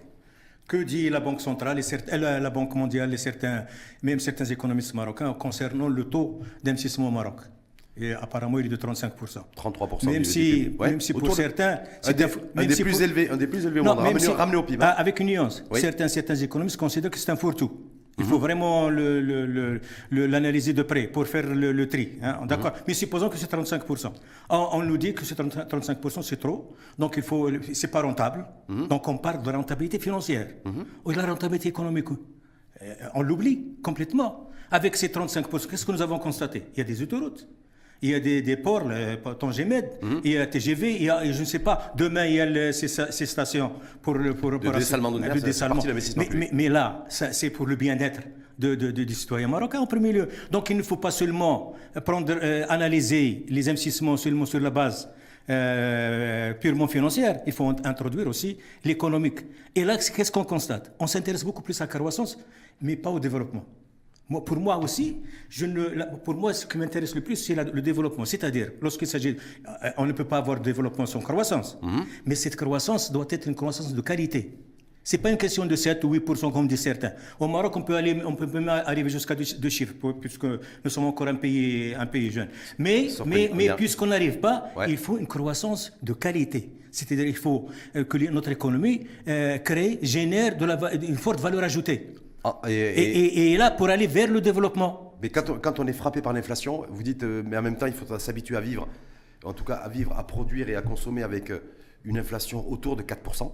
[0.68, 3.66] que dit la Banque centrale, et certes- la, la Banque mondiale et certains,
[4.02, 7.40] même certains économistes marocains concernant le taux d'investissement au Maroc?
[7.96, 9.44] Et apparemment, il est de 35%.
[9.54, 10.70] 33% Même si.
[10.78, 10.90] Ouais.
[10.90, 13.02] même si pour de- certains, Un c'est des, un- un même des si plus pour-
[13.02, 13.96] élevés, un des plus élevés au monde.
[13.98, 14.82] même Ramené, si- ramené au PIB.
[14.82, 14.94] Ah, hein.
[14.96, 15.62] Avec une nuance.
[15.70, 15.80] Oui.
[15.80, 17.70] Certains, certains économistes considèrent que c'est un fourre-tout.
[18.18, 18.30] Il Mhm.
[18.30, 22.12] faut vraiment le- le- l'analyser de près pour faire le, le tri.
[22.22, 22.38] hein.
[22.42, 22.46] Mhm.
[22.46, 22.72] D'accord.
[22.88, 24.12] Mais supposons que c'est 35%.
[24.48, 26.74] On, on nous dit que c'est 30 35%, c'est trop.
[26.98, 28.46] Donc, il faut, c'est pas rentable.
[28.68, 28.88] Mhm.
[28.88, 30.46] Donc, on parle de rentabilité financière.
[31.04, 32.08] Ou de la rentabilité économique.
[32.82, 34.48] Euh, on l'oublie complètement.
[34.70, 36.64] Avec ces 35%, qu'est-ce que nous avons constaté?
[36.74, 37.46] Il y a des autoroutes.
[38.04, 40.20] Il y a des, des ports, le Tangemed, Mhm.
[40.24, 42.46] il y a TGV, il y a, je ne sais pas, demain il y a
[42.46, 43.70] le- ces, ces stations
[44.02, 45.76] pour le pour, pour- dessalement de dessalement.
[46.16, 48.20] Mais, mais- mais là, c'est pour le bien-être
[48.58, 50.28] de, de- de- des citoyens marocains en premier lieu.
[50.50, 55.08] Donc il ne faut pas seulement prendre, euh, analyser les investissements seulement sur la base
[55.50, 59.40] euh, purement financière, il faut introduire aussi l'économique.
[59.74, 60.92] Et là, qu'est-ce qu'on constate?
[60.98, 62.36] On s'intéresse beaucoup plus à la croissance,
[62.80, 63.64] mais pas au développement.
[64.28, 65.16] Moi, pour moi aussi,
[65.50, 68.24] je ne, la- pour moi, ce qui m'intéresse le plus, c'est le développement.
[68.24, 69.36] C'est-à-dire, lorsqu'il s'agit,
[69.84, 71.76] euh, on ne peut pas avoir de développement sans croissance,
[72.24, 74.56] mais cette croissance doit être une croissance de qualité.
[75.04, 77.12] C'est pas une question de 7 ou 8% comme disent certains.
[77.40, 81.06] Au Maroc, on peut aller, on peut même arriver jusqu'à deux, chiffres, puisque nous sommes
[81.06, 82.48] encore un pays, un pays jeune.
[82.78, 84.86] Mais, Sauf mais, mais puisqu'on n'arrive pas, Ouais.
[84.88, 86.70] il faut une croissance de qualité.
[86.92, 91.64] C'est-à-dire, il faut euh, que notre économie euh, crée, génère de la, une forte valeur
[91.64, 92.14] ajoutée.
[92.44, 95.14] Ah, et- là, pour aller vers le développement.
[95.22, 97.76] Mais quand on, quand on est frappé par l'inflation, vous dites, euh, mais en même
[97.76, 98.88] temps, il faut s'habituer à vivre,
[99.44, 101.60] en tout cas à vivre, à produire et à consommer avec euh,
[102.04, 103.52] une inflation autour de 4%.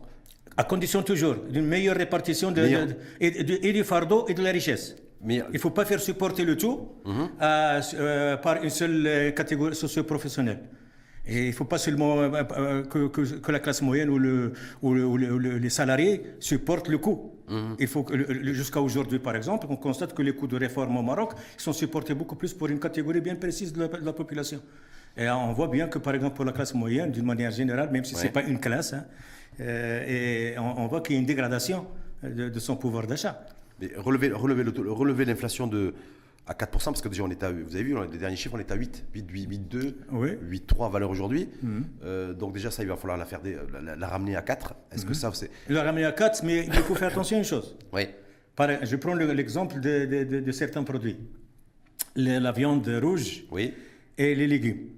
[0.56, 2.86] À condition toujours d'une meilleure répartition de, Meilleure.
[2.86, 4.96] de- et, de- et du fardeau et de la richesse.
[5.22, 9.74] Mais Il ne faut pas faire supporter le tout euh, euh, par une seule catégorie
[9.74, 10.60] socio-professionnelle.
[11.30, 14.18] Et il ne faut pas seulement euh, euh, que, que- que la classe moyenne ou,
[14.18, 17.32] le, ou, le- ou le- ou le- les salariés supportent le coût.
[17.78, 18.04] Il faut
[18.42, 22.14] jusqu'à aujourd'hui, par exemple, on constate que les coûts de réforme au Maroc sont supportés
[22.14, 24.60] beaucoup plus pour une catégorie bien précise de la, de la population.
[25.16, 28.04] Et on voit bien que, par exemple, pour la classe moyenne, d'une manière générale, même
[28.04, 29.04] si ce n'est pas une classe, hein,
[29.60, 30.04] euh,
[30.54, 31.86] et on, on voit qu'il y a une dégradation
[32.22, 33.40] de, de son pouvoir d'achat.
[33.96, 35.94] Relever l'inflation de
[36.48, 38.58] à 4%, parce que déjà on est à, vous avez vu, les derniers chiffres, on
[38.58, 40.30] est à 8, 8, 8, 8 2, Oui.
[40.42, 41.48] 8, 3 valeur aujourd'hui.
[42.02, 44.42] Euh, donc déjà ça, il va falloir la, faire des- la, la- la ramener à
[44.42, 44.74] 4.
[44.92, 45.50] Est-ce que ça, c'est...
[45.68, 47.76] Il a ramené à 4, mais il faut faire attention à une chose.
[47.92, 48.02] Oui.
[48.56, 51.18] Par- je prends le- l'exemple de, de- de- de certains produits.
[52.16, 53.74] Le- la viande rouge Oui.
[54.16, 54.88] et les légumes.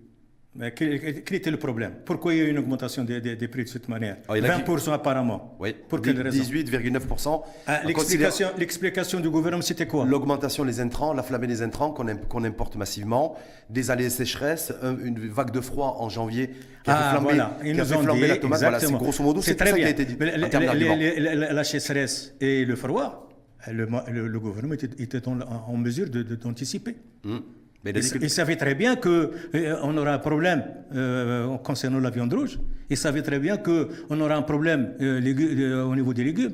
[0.56, 1.92] Mais quel, quel était le problème?
[2.04, 4.16] Pourquoi il y a eu une augmentation des, des- des prix de cette manière?
[4.28, 5.56] Ah, il y en a qui- 20% apparemment.
[5.60, 5.76] Oui.
[5.88, 7.42] Pour quelle raison 18,9%.
[7.68, 10.04] Ah, On L'explication l'explication du gouvernement, c'était quoi?
[10.04, 13.36] L'augmentation des intrants, la flambée des intrants qu'on im- qu'on importe massivement,
[13.70, 16.48] des allées de sécheresse, un- une vague de froid en janvier
[16.82, 17.56] qui a fait Ah, flamber, voilà.
[17.64, 18.60] Ils nous ont dit, la tomate.
[18.60, 19.86] Voilà, c'est grosso modo, c'est très ça qui bien.
[19.86, 23.28] a été dit Mais en les- les- la, sécheresse et le froid,
[23.70, 26.96] le, ma- le- le gouvernement était, était en, en mesure de- de- d'anticiper.
[27.24, 27.40] Hum.
[27.84, 30.62] Mais il que- savait très bien qu'on aura un problème
[30.94, 32.58] euh, concernant la viande rouge.
[32.90, 36.52] Il savait très bien qu'on aura un problème euh, euh, au niveau des légumes.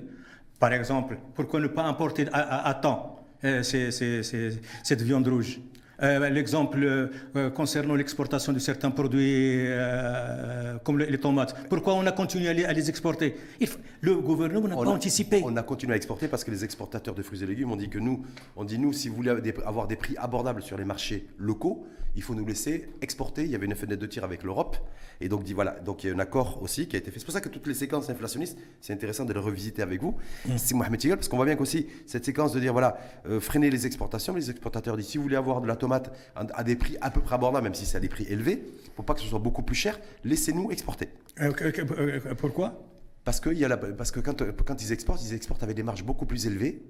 [0.61, 5.03] Par exemple, pourquoi ne pas importer à, à- à temps euh, ces- ces- ces- cette
[5.03, 5.61] viande rouge?
[6.03, 11.57] Euh, L'exemple euh, concernant l'exportation de certains produits euh, comme les, les tomates.
[11.69, 13.35] Pourquoi on a continué à les, à les exporter
[13.67, 15.41] faut- Le gouvernement n'a pas a- anticipé.
[15.45, 17.89] On a continué à exporter parce que les exportateurs de fruits et légumes ont dit
[17.89, 18.25] que nous,
[18.57, 19.33] on dit nous, si vous voulez
[19.65, 21.87] avoir des prix abordables sur les marchés locaux,
[22.17, 23.45] il faut nous laisser exporter.
[23.45, 24.77] Il y avait une fenêtre de tir avec l'Europe.
[25.21, 27.19] Et donc, dit, voilà, donc il y a un accord aussi qui a été fait.
[27.19, 30.15] C'est pour ça que toutes les séquences inflationnistes, c'est intéressant de les revisiter avec vous.
[30.57, 33.71] C'est Mohamed Tigal, parce qu'on voit bien qu'aussi, cette séquence de dire, voilà, euh, freiner
[33.71, 36.77] les exportations, mais les exportateurs disent, si vous voulez avoir de la tomate à, des
[36.77, 38.63] prix à peu près abordables, même si c'est à des prix élevés,
[38.95, 41.09] pour pas que ce soit beaucoup plus cher, laissez-nous exporter.
[41.41, 41.53] Euh,
[41.99, 42.83] euh, pourquoi?
[43.25, 45.77] Parce que, il y a la- parce que quand, quand ils exportent, ils exportent avec
[45.77, 46.83] des marges beaucoup plus élevées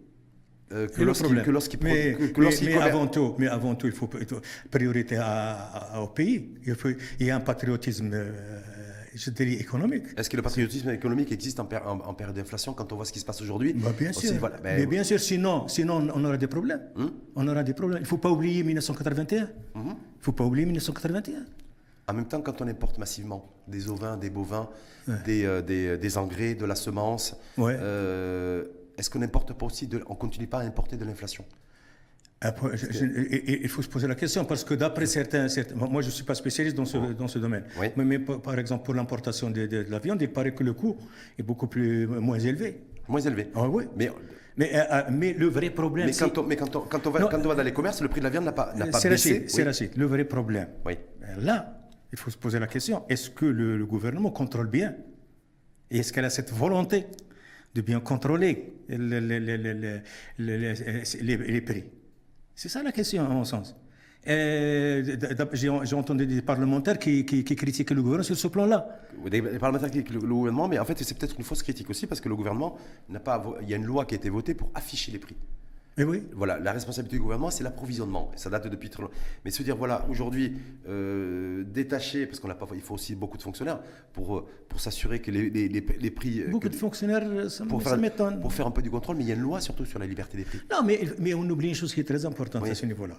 [0.73, 1.29] euh, que pro-
[1.85, 4.41] mais, que- mais- avant tout, mais avant tout, il faut il faut
[4.71, 5.53] priorité à-
[5.95, 6.51] à- au pays.
[6.67, 6.89] Il, faut,
[7.21, 8.61] il y a un patriotisme, euh,
[9.15, 10.05] je dirais, économique.
[10.17, 13.05] Est-ce que le patriotisme économique existe en, péri- en- en période d'inflation quand on voit
[13.05, 13.73] ce qui se passe aujourd'hui?
[13.75, 14.37] Bah, bien Aussi, sûr.
[14.39, 16.83] voilà, ben, mais bien sûr, sinon, sinon on aura des problèmes.
[17.37, 17.99] On aura des problèmes.
[18.01, 19.49] Il ne faut pas oublier 1981.
[19.77, 21.45] Il ne faut pas oublier 1981.
[22.09, 24.69] En même temps, quand on importe massivement des ovins, des bovins,
[25.25, 27.77] des, euh, des, des engrais, de la semence, Ouais.
[27.81, 28.65] euh,
[28.99, 31.45] est-ce qu'on n'importe pas aussi, de, on continue pas à importer de l'inflation?
[33.63, 36.25] Il faut se poser la question parce que d'après certains, certains- moi je ne suis
[36.25, 37.87] pas spécialiste dans ce, dans ce domaine, Oui.
[37.97, 40.75] mais, mais par exemple pour l'importation de, de- de la viande, il paraît que le
[40.75, 40.97] coût
[41.39, 42.83] est beaucoup plus, moins élevé.
[43.09, 43.51] Moins élevé.
[43.55, 43.85] Ah oui.
[43.97, 44.11] Mais,
[44.59, 47.11] Mais, euh, euh, mais le vrai problème, mais, quand, on, mais quand, on, quand, on
[47.11, 48.73] va, Non, quand on va dans les commerces, le prix de la viande n'a pas,
[48.91, 49.45] pas C'est baissé.
[49.49, 49.65] C'est Oui.
[49.69, 49.91] Rachid.
[49.97, 50.69] Le vrai problème.
[50.85, 50.95] Oui.
[51.25, 51.79] Euh, Là,
[52.13, 54.95] il faut se poser la question est-ce que le, le gouvernement contrôle bien?
[55.91, 57.07] Et est-ce qu'elle a cette volonté?
[57.77, 60.01] De bien contrôler le- le- le- le- le-
[60.39, 60.75] le-
[61.29, 61.85] le- les, prix
[62.55, 63.77] C'est ça la question, à mon sens.
[64.27, 68.79] J'ai entendu des parlementaires qui, qui, critiquaient le gouvernement sur ce plan-là.
[69.31, 72.07] Des parlementaires qui critiquent le, gouvernement, mais en fait, c'est peut-être une fausse critique aussi
[72.07, 72.77] parce que le gouvernement
[73.09, 73.37] n'a pas.
[73.63, 75.37] Il y a une loi qui a été votée pour afficher les prix.
[75.99, 76.25] Et oui.
[76.35, 78.31] Voilà, la responsabilité du gouvernement, c'est l'approvisionnement.
[78.37, 79.15] Ça date depuis très longtemps.
[79.45, 80.55] Mais se dire, voilà, aujourd'hui,
[80.89, 83.81] euh, détacher, parce qu'on n'a pas, il faut aussi beaucoup de fonctionnaires
[84.13, 86.43] pour, euh, pour s'assurer que les, les, les, prix.
[86.43, 88.41] Euh, beaucoup de fonctionnaires, ça, pour m'étonne.
[88.41, 90.07] Pour faire un peu du contrôle, mais il y a une loi surtout sur la
[90.07, 90.61] liberté des prix.
[90.71, 93.17] Non, mais, mais on oublie une chose qui est très importante à ce niveau-là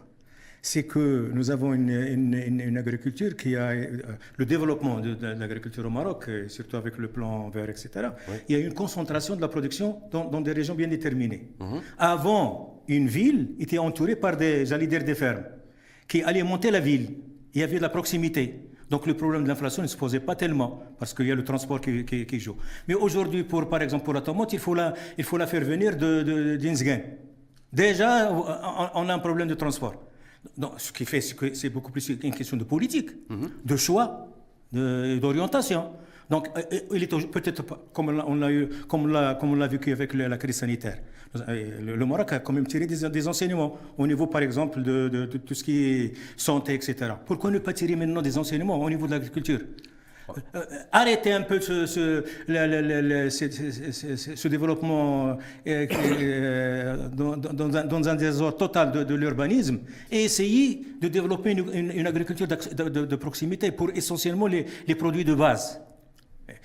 [0.62, 4.02] c'est que nous avons une, agriculture qui a euh,
[4.38, 8.10] le développement de, l'agriculture au Maroc, euh, surtout avec le plan vert, etc.
[8.50, 11.50] Il y a une concentration de la production dans, des régions bien déterminées.
[11.60, 11.82] Mhm.
[11.98, 15.44] Avant, une ville était entourée par des, j'allais dire, des fermes
[16.08, 17.16] qui alimentaient la ville.
[17.54, 18.68] Il y avait de la proximité.
[18.90, 21.44] Donc le problème de l'inflation ne se posait pas tellement parce qu'il y a le
[21.44, 22.56] transport qui, joue.
[22.88, 25.64] Mais aujourd'hui, pour, par exemple, pour la tomate, il faut la, il faut la faire
[25.64, 26.98] venir d'Inzgen.
[26.98, 27.04] De,
[27.74, 30.07] Déjà, on a un problème de transport.
[30.58, 33.10] Donc, ce qui fait que c'est beaucoup plus une question de politique,
[33.66, 34.28] de choix,
[34.72, 35.92] d'orientation.
[36.30, 38.36] Donc, euh, euh, il est peut-être comme on
[39.08, 41.00] l'a comme l'a vécu avec la crise sanitaire.
[41.48, 45.54] Euh, le, Maroc a quand même tiré des, enseignements au niveau, par exemple, de, tout
[45.54, 47.14] ce qui est santé, etc.
[47.26, 49.60] Pourquoi ne pas tirer maintenant des enseignements au niveau de l'agriculture?
[50.92, 52.24] Arrêter un peu ce, ce,
[54.48, 59.80] développement euh, euh, dans, un, désordre total de, l'urbanisme
[60.12, 64.66] et essayer de développer une, agriculture de, proximité pour essentiellement les,
[64.96, 65.82] produits de base.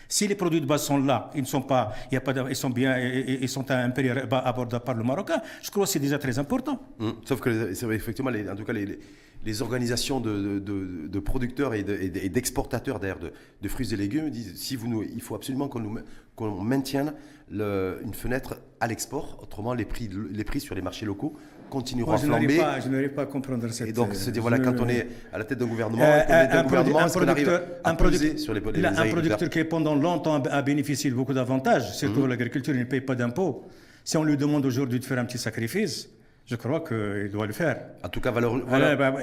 [0.09, 2.35] Si les produits de base sont là, ils ne sont pas, il y a pas,
[2.49, 5.91] ils sont bien, ils sont à un prix abordable par le Marocain, je crois que
[5.91, 6.79] c'est déjà très important.
[6.99, 7.11] Mmh.
[7.25, 8.99] Sauf que, effectivement, en tout cas, les
[9.45, 15.03] les organisations de, producteurs et d'exportateurs d'ailleurs de, fruits et légumes disent si vous nous,
[15.03, 17.13] il faut absolument qu'on maintienne
[17.51, 21.35] une fenêtre à l'export, autrement les prix, les prix sur les marchés locaux
[21.73, 22.59] continueront à flamber.
[22.59, 23.89] Pas, je n'arrive pas à comprendre cette.
[23.89, 26.65] Et donc, se dire voilà, quand on est à la tête d'un gouvernement, euh, un,
[26.65, 27.97] producteur, un,
[28.37, 32.29] sur les, les un producteur qui pendant longtemps a bénéficié de beaucoup d'avantages, surtout mmh.
[32.29, 33.65] l'agriculture, il ne paye pas d'impôts.
[34.05, 36.11] Si on lui demande aujourd'hui de faire un petit sacrifice,
[36.47, 37.77] je crois qu'il doit le faire.
[38.03, 38.59] En tout cas, valeur.
[38.67, 39.15] Bah,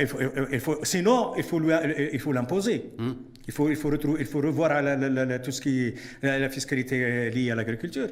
[0.51, 1.61] il faut, sinon, il faut,
[2.13, 2.91] il faut l'imposer.
[2.97, 3.11] Hmm.
[3.47, 4.71] Il, faut, il, faut retrouver, il faut revoir
[5.43, 5.95] tout ce qui est
[6.39, 8.07] la fiscalité liée à l'agriculture.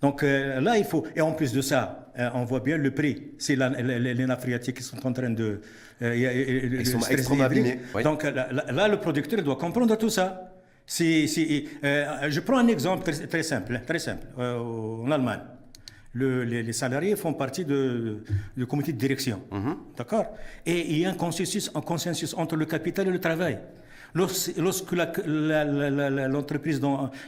[0.00, 1.04] Donc euh, là, il faut.
[1.16, 3.32] Et en plus de ça, euh, on voit bien le prix.
[3.38, 5.60] C'est les nappes phréatiques qui sont en train de.
[6.02, 7.80] Euh, Ils sont extrêmement abîmés.
[8.04, 10.52] Donc là, le producteur doit comprendre tout ça.
[10.86, 13.80] je prends un exemple très, très simple.
[13.86, 14.26] Très simple.
[14.38, 15.40] en Allemagne
[16.14, 19.42] les, salariés font partie du comité de direction.
[19.50, 19.76] Mhm.
[19.96, 20.26] D'accord?
[20.66, 23.58] Et il y a un consensus, un consensus entre le capital et le travail.
[24.14, 24.92] Lorsque
[25.26, 26.80] l'entreprise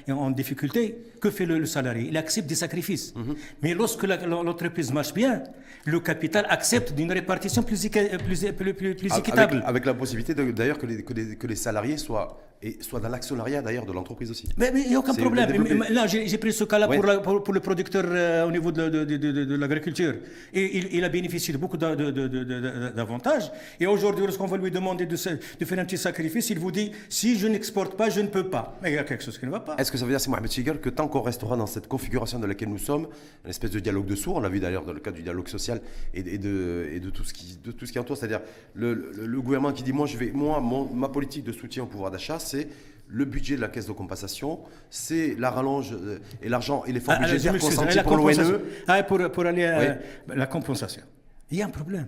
[0.09, 2.09] est en difficulté, que fait le, salarié?
[2.09, 3.15] Il accepte des sacrifices.
[3.15, 3.35] Mhm.
[3.63, 5.43] Mais lorsque l'entreprise marche bien,
[5.85, 9.63] le capital accepte d'une répartition plus, équitable.
[9.67, 13.93] Avec, la possibilité d'ailleurs que, que les salariés soient et soit dans l'actionnariat d'ailleurs de
[13.93, 14.47] l'entreprise aussi.
[14.59, 15.85] Mais il n'y a aucun problème.
[15.91, 16.89] là, j'ai pris ce cas-là
[17.23, 20.17] pour, pour, le producteur euh, au niveau de, de, l'agriculture.
[20.53, 23.51] Et il, a bénéficié de beaucoup d'avantages.
[23.79, 25.39] Et aujourd'hui, lorsqu'on va lui demander de, faire
[25.79, 28.77] un petit sacrifice, il vous dit si je n'exporte pas, je ne peux pas.
[28.83, 29.77] Mais il y a quelque chose qui ne va pas.
[29.77, 32.39] Est-ce que ça veut dire, c'est Mohamed Chigal, que tant qu'on restera dans cette configuration
[32.39, 33.09] dans laquelle nous sommes,
[33.45, 35.49] une espèce de dialogue de sourds, on l'a vu d'ailleurs dans le cadre du dialogue
[35.49, 35.81] social
[36.13, 38.41] et, de, et de, tout ce qui, de tout ce qui entoure, c'est-à-dire
[38.75, 40.61] le, gouvernement qui dit moi, je vais, moi
[40.93, 42.69] ma politique de soutien au pouvoir d'achat, c'est
[43.09, 47.15] le budget de la caisse de compensation, c'est la rallonge euh, et l'argent et l'effort
[47.17, 48.61] ah, budgétaire consenti pour l'ONE.
[48.87, 49.99] Ah, pour, pour, aller à
[50.29, 51.03] la compensation.
[51.51, 52.07] Il y a un problème.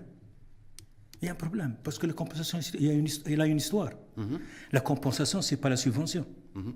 [1.20, 1.74] Il y a un problème.
[1.82, 3.90] Parce que la compensation, il, y a une, il a une histoire.
[4.16, 4.38] Mhm.
[4.72, 6.24] La compensation, ce n'est pas la subvention.
[6.55, 6.74] Mhm.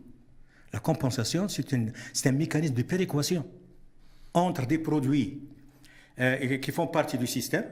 [0.73, 3.47] La compensation, c'est un mécanisme de péréquation
[4.35, 5.43] entre des produits
[6.19, 7.65] euh, qui font partie du système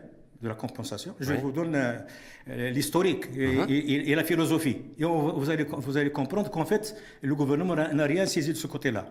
[0.45, 1.15] de la compensation.
[1.19, 3.67] Je vous donne euh, l'historique uh-huh.
[3.69, 4.77] et, la philosophie.
[4.99, 8.67] Et vous, allez, vous allez comprendre qu'en fait, le gouvernement n'a rien saisi de ce
[8.67, 9.07] côté-là.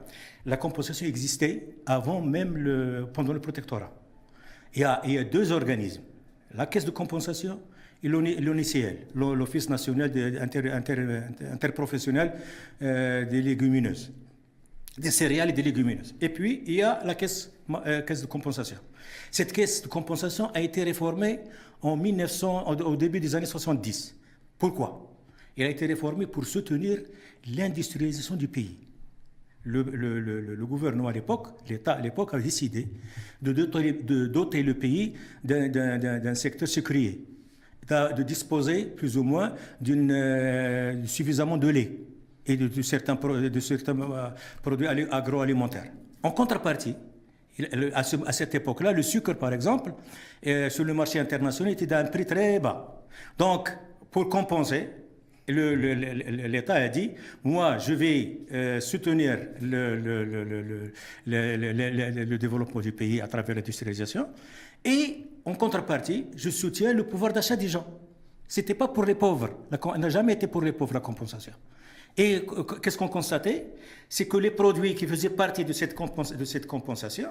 [0.46, 3.92] La compensation existait avant même le, pendant le protectorat.
[4.76, 6.04] Il y, a, il y a deux organismes,
[6.54, 7.60] la caisse de compensation
[8.04, 10.12] et l'ONICL, l'Office national
[11.52, 12.34] interprofessionnel
[12.82, 14.12] euh, des légumineuses,
[14.98, 16.14] des céréales et des légumineuses.
[16.22, 17.52] Et puis, il y a la caisse,
[17.86, 18.78] euh, de compensation.
[19.32, 21.40] Cette caisse de compensation a été réformée
[21.82, 24.16] en 1900, au début des années 70.
[24.58, 25.12] Pourquoi?
[25.58, 27.00] Elle a été réformée pour soutenir
[27.48, 28.78] l'industrialisation du pays.
[29.66, 32.88] Le, gouvernement à l'époque, l'État à l'époque a décidé
[33.42, 35.14] de doter, le pays
[35.44, 37.26] d'un secteur sucrier,
[37.90, 41.92] de, disposer plus ou moins d'une euh, suffisamment de lait
[42.46, 44.30] et de, certains, euh,
[44.62, 45.92] produits agroalimentaires.
[46.22, 46.96] En contrepartie,
[47.94, 48.02] À,
[48.34, 49.94] cette époque-là, le sucre, par exemple,
[50.48, 53.04] euh, sur le marché international était d'un prix très bas.
[53.38, 53.70] Donc,
[54.10, 54.90] pour compenser,
[55.48, 57.12] l'État a dit,
[57.44, 59.98] moi, je vais euh, soutenir le,
[62.38, 64.28] développement du pays à travers l'industrialisation,
[64.84, 67.86] et en contrepartie, je soutiens le pouvoir d'achat des gens.
[68.48, 71.54] Ce n'était pas pour les pauvres, ça n'a jamais été pour les pauvres la compensation.
[72.18, 72.46] Et
[72.82, 73.66] qu'est-ce qu'on constatait?
[74.08, 77.30] C'est que les produits qui faisaient partie de cette, compensation,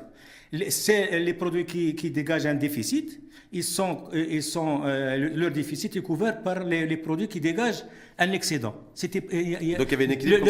[0.68, 3.20] c'est les produits qui, qui, dégagent un déficit,
[3.53, 7.84] ils sont, ils sont, euh, leur déficit est couvert par les, les produits qui dégagent
[8.18, 8.74] un excédent.
[8.94, 10.46] C'était, donc il y avait un équilibre.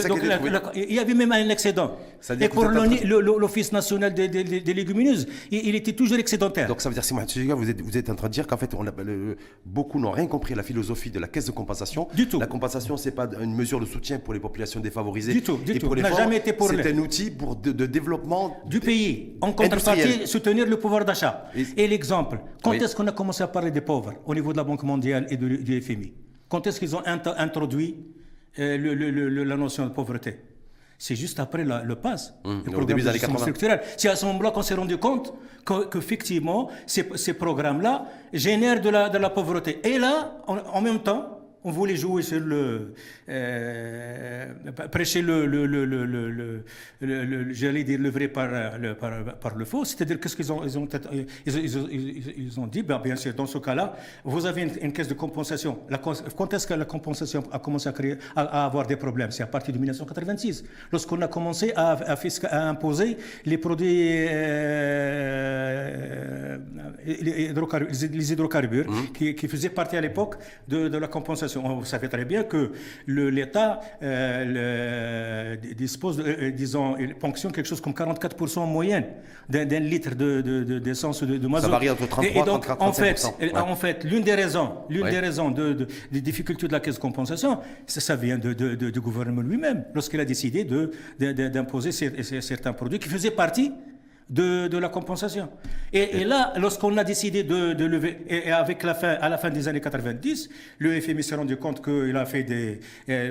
[0.75, 1.97] il y avait même un excédent.
[2.41, 6.69] Et pour l'Office national des, légumineuses, il, était toujours excédentaire.
[6.69, 8.75] Donc ça veut dire, si vous êtes, vous êtes en train de dire qu'en fait,
[8.75, 8.93] on a,
[9.65, 12.09] beaucoup n'ont rien compris à la philosophie de la caisse de compensation.
[12.15, 12.41] Du tout.
[12.41, 15.33] La compensation, c'est pas une mesure de soutien pour les populations défavorisées.
[15.33, 15.59] Du tout.
[15.65, 15.95] Du tout.
[15.95, 19.37] n'a jamais été pour C'est un outil pour de, développement du pays.
[19.41, 19.92] En contrepartie,
[20.27, 21.47] soutenir le pouvoir d'achat.
[21.77, 22.39] Et, l'exemple.
[22.63, 25.27] Quand est-ce qu'on a commencé à parler des pauvres au niveau de la Banque mondiale
[25.31, 26.13] et du FMI
[26.53, 27.97] quand est-ce qu'ils ont introduit
[28.59, 30.39] euh, la notion de pauvreté?
[30.99, 33.81] C'est juste après le PAS, mmh, le programme de structurelle.
[33.97, 35.33] C'est à ce moment-là qu'on s'est rendu compte
[35.65, 39.81] qu'effectivement, ces, ces programmes-là génèrent de la, de la pauvreté.
[39.83, 42.95] Et là, en même temps, on voulait jouer sur le
[43.29, 44.47] euh,
[44.91, 48.49] prêcher le, le, le, le j'allais dire le vrai par
[48.79, 49.85] le, par, par le faux.
[49.85, 51.27] C'est-à-dire qu'est-ce qu'ils ont ils ont ils,
[52.37, 53.95] ils, ont dit ben, bien sûr dans ce cas-là
[54.25, 55.79] vous avez une, caisse de compensation.
[55.89, 59.31] La, quand est-ce que la compensation a commencé à créer à, avoir des problèmes?
[59.31, 64.99] C'est à partir de 1986 lorsqu'on a commencé à, à, imposer les produits euh,
[67.05, 69.13] les, hydrocarbures, mmh.
[69.13, 70.37] qui, qui, faisaient partie à l'époque
[70.69, 72.73] de, de la compensation vous savez très bien que
[73.07, 79.07] l'État euh, dispose, euh, disons, il ponctionne quelque chose comme 44% en moyenne
[79.49, 83.77] d'un litre d'essence de, de, de, Ça varie entre 33 et, donc, en fait, en
[83.77, 87.59] fait, l'une des raisons, l'une des raisons de, des difficultés de la caisse de compensation,
[87.87, 90.67] ça, vient du gouvernement lui-même, lorsqu'il a décidé
[91.19, 93.73] d'imposer certains produits qui faisaient partie
[94.31, 95.49] de, la compensation.
[95.93, 99.69] Et, là, lorsqu'on a décidé de, lever, et, avec la fin, à la fin des
[99.69, 100.49] années 90,
[100.79, 102.81] le FMI s'est rendu compte qu'il a fait des,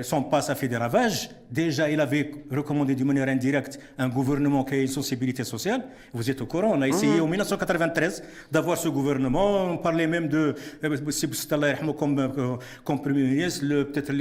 [0.02, 1.30] son passe a fait des ravages.
[1.50, 5.82] Déjà, il avait recommandé d'une manière indirecte un gouvernement qui a une sensibilité sociale.
[6.14, 7.22] Vous êtes au courant, on a essayé mmh.
[7.22, 9.64] en 1993 d'avoir ce gouvernement.
[9.66, 14.12] On parlait même de, euh, comme, euh, comme Premier ministre, peut-être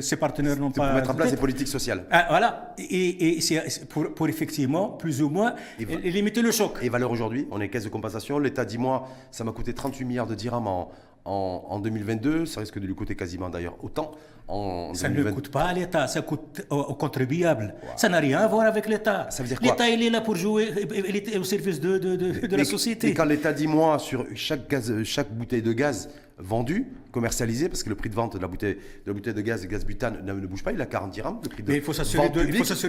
[0.00, 0.86] ses partenaires n'ont pas.
[0.86, 2.04] Pour mettre en place des politiques sociales.
[2.10, 2.74] Ah, voilà.
[2.78, 6.78] Et, c'est pour, pour effectivement plus ou moins, et, limiter le choc.
[6.80, 8.38] Et valeur aujourd'hui, on est caisse de compensation.
[8.38, 10.90] L'État dit, moi, ça m'a coûté 38 milliards de dirhams en,
[11.26, 14.12] en, 2022, ça risque de lui coûter quasiment d'ailleurs autant.
[14.48, 17.74] En ça ne coûte pas à l'État, ça coûte aux, contribuables.
[17.96, 19.28] Ça n'a rien à voir avec l'État.
[19.60, 20.72] L'État, il est là pour jouer,
[21.06, 23.08] il est au service de, de, de, la société.
[23.08, 27.82] Et quand l'État dit, moi, sur chaque, gaz, chaque bouteille de gaz vendue, commercialisée, parce
[27.82, 30.24] que le prix de vente de la bouteille de, la bouteille de gaz, gaz butane,
[30.24, 31.38] ne, bouge pas, il a 40 dirhams.
[31.42, 32.28] Le prix de Mais il faut s'assurer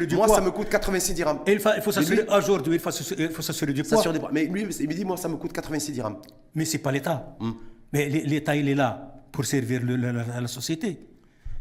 [0.07, 1.39] du Moi, ça me coûte 86 dirhams.
[1.45, 4.03] Et il faut, s'assurer aujourd'hui, il faut s'assurer du poids.
[4.31, 6.17] Mais lui, il me dit, moi, ça me coûte 86 dirhams.
[6.55, 7.35] Mais c'est pas l'État.
[7.39, 7.51] Hmm.
[7.93, 10.99] Mais l'État, il est là pour servir la, société.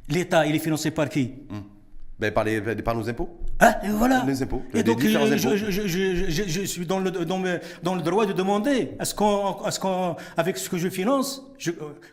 [0.08, 1.34] L'État, il est financé par qui?
[1.50, 1.73] Hmm.
[2.18, 3.28] Ben, par, les, par nos impôts.
[3.58, 4.24] Ah, et voilà.
[4.26, 4.62] Les impôts.
[4.72, 7.42] Et donc, je, je, je, suis dans le, dans,
[7.82, 11.44] dans le droit de demander est-ce qu'on, avec ce que je finance,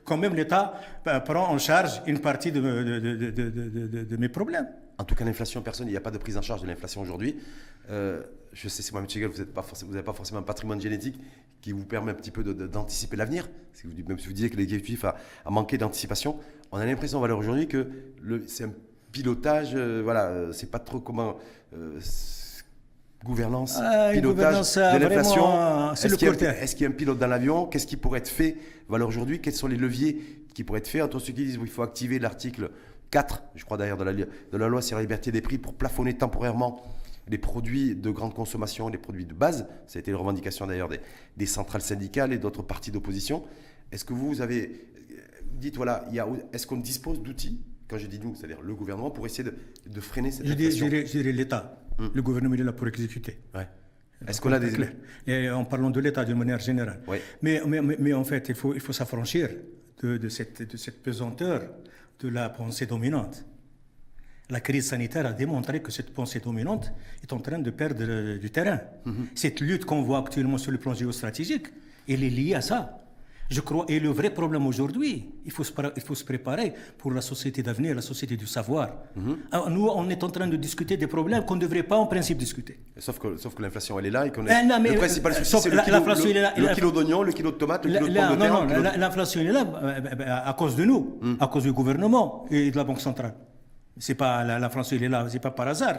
[0.03, 0.73] quand même l'État
[1.05, 4.67] ben, prend en charge une partie de, de, de mes problèmes.
[4.97, 7.01] En tout cas, l'inflation, personne, il n'y a pas de prise en charge de l'inflation
[7.01, 7.35] aujourd'hui.
[7.89, 8.21] Euh,
[8.53, 9.51] je sais, c'est moi, Chegel, vous n'avez
[10.03, 11.19] pas, forcément un patrimoine génétique
[11.61, 13.49] qui vous permet un petit peu d'anticiper l'avenir.
[14.07, 16.37] Même si vous disiez que l'exécutif a, a manqué d'anticipation,
[16.71, 17.87] on a l'impression, valeur aujourd'hui, que
[18.47, 18.73] c'est un
[19.11, 21.37] pilotage, euh, voilà, euh, c'est pas trop comment.
[23.23, 25.91] gouvernance, ah, pilotage de l'inflation.
[25.93, 27.65] Est-ce qu'il y, est qu'il y, a un pilote dans l'avion?
[27.65, 28.57] Qu'est-ce qui pourrait être fait
[28.89, 29.39] Valeur aujourd'hui?
[29.39, 31.03] Quels sont les leviers qui pourraient être faits?
[31.03, 32.71] Entre ceux qui disent qu'il faut activer l'article
[33.11, 35.75] 4, je crois d'ailleurs, de la, de la loi sur la liberté des prix pour
[35.75, 36.81] plafonner temporairement
[37.27, 39.67] les produits de grande consommation, les produits de base.
[39.87, 40.89] Ça a été une revendication d'ailleurs
[41.37, 43.43] des, centrales syndicales et d'autres partis d'opposition.
[43.91, 44.87] Est-ce que vous avez.
[45.53, 46.05] Dites, voilà,
[46.53, 47.61] est-ce qu'on dispose d'outils,
[47.91, 51.33] quand je dis nous, c'est-à-dire le gouvernement, pour essayer de, freiner cette inflation Je dirais
[51.33, 51.77] l'État.
[51.99, 52.07] Hmm.
[52.13, 53.37] Le gouvernement est là pour exécuter.
[53.53, 53.67] Ouais.
[54.25, 54.71] Est-ce qu'on a des.
[55.27, 57.01] Et en parlant de l'État d'une manière générale.
[57.41, 59.49] Mais, mais, mais, en fait, il faut, il faut s'affranchir
[60.01, 61.63] de, de, cette, de cette pesanteur
[62.21, 63.45] de la pensée dominante.
[64.49, 68.51] La crise sanitaire a démontré que cette pensée dominante est en train de perdre du
[68.51, 68.79] terrain.
[69.05, 69.27] Mhm.
[69.35, 71.67] Cette lutte qu'on voit actuellement sur le plan géostratégique,
[72.07, 73.00] elle est liée à ça.
[73.51, 77.11] Je crois, et le vrai problème aujourd'hui, il faut, se, il faut se préparer pour
[77.11, 78.87] la société d'avenir, la société du savoir.
[79.17, 79.37] Mhm.
[79.51, 82.05] Alors, Nous, on est en train de discuter des problèmes qu'on ne devrait pas en
[82.07, 82.79] principe discuter.
[82.97, 84.63] Sauf que, sauf que l'inflation, elle est là et qu'on Eh, est...
[84.65, 87.23] non, mais, le principal euh, souci, c'est le la- kilo, le- le la- kilo d'oignon,
[87.23, 88.77] le kilo de tomate, le La- kilo de la- pommes de non, terre.
[88.77, 91.35] non, la- l'inflation elle est là euh, euh, à cause de nous, Hmm.
[91.41, 93.33] à cause du gouvernement et de la Banque centrale.
[93.97, 95.97] C'est pas la- l'inflation elle est là, c'est pas par hasard.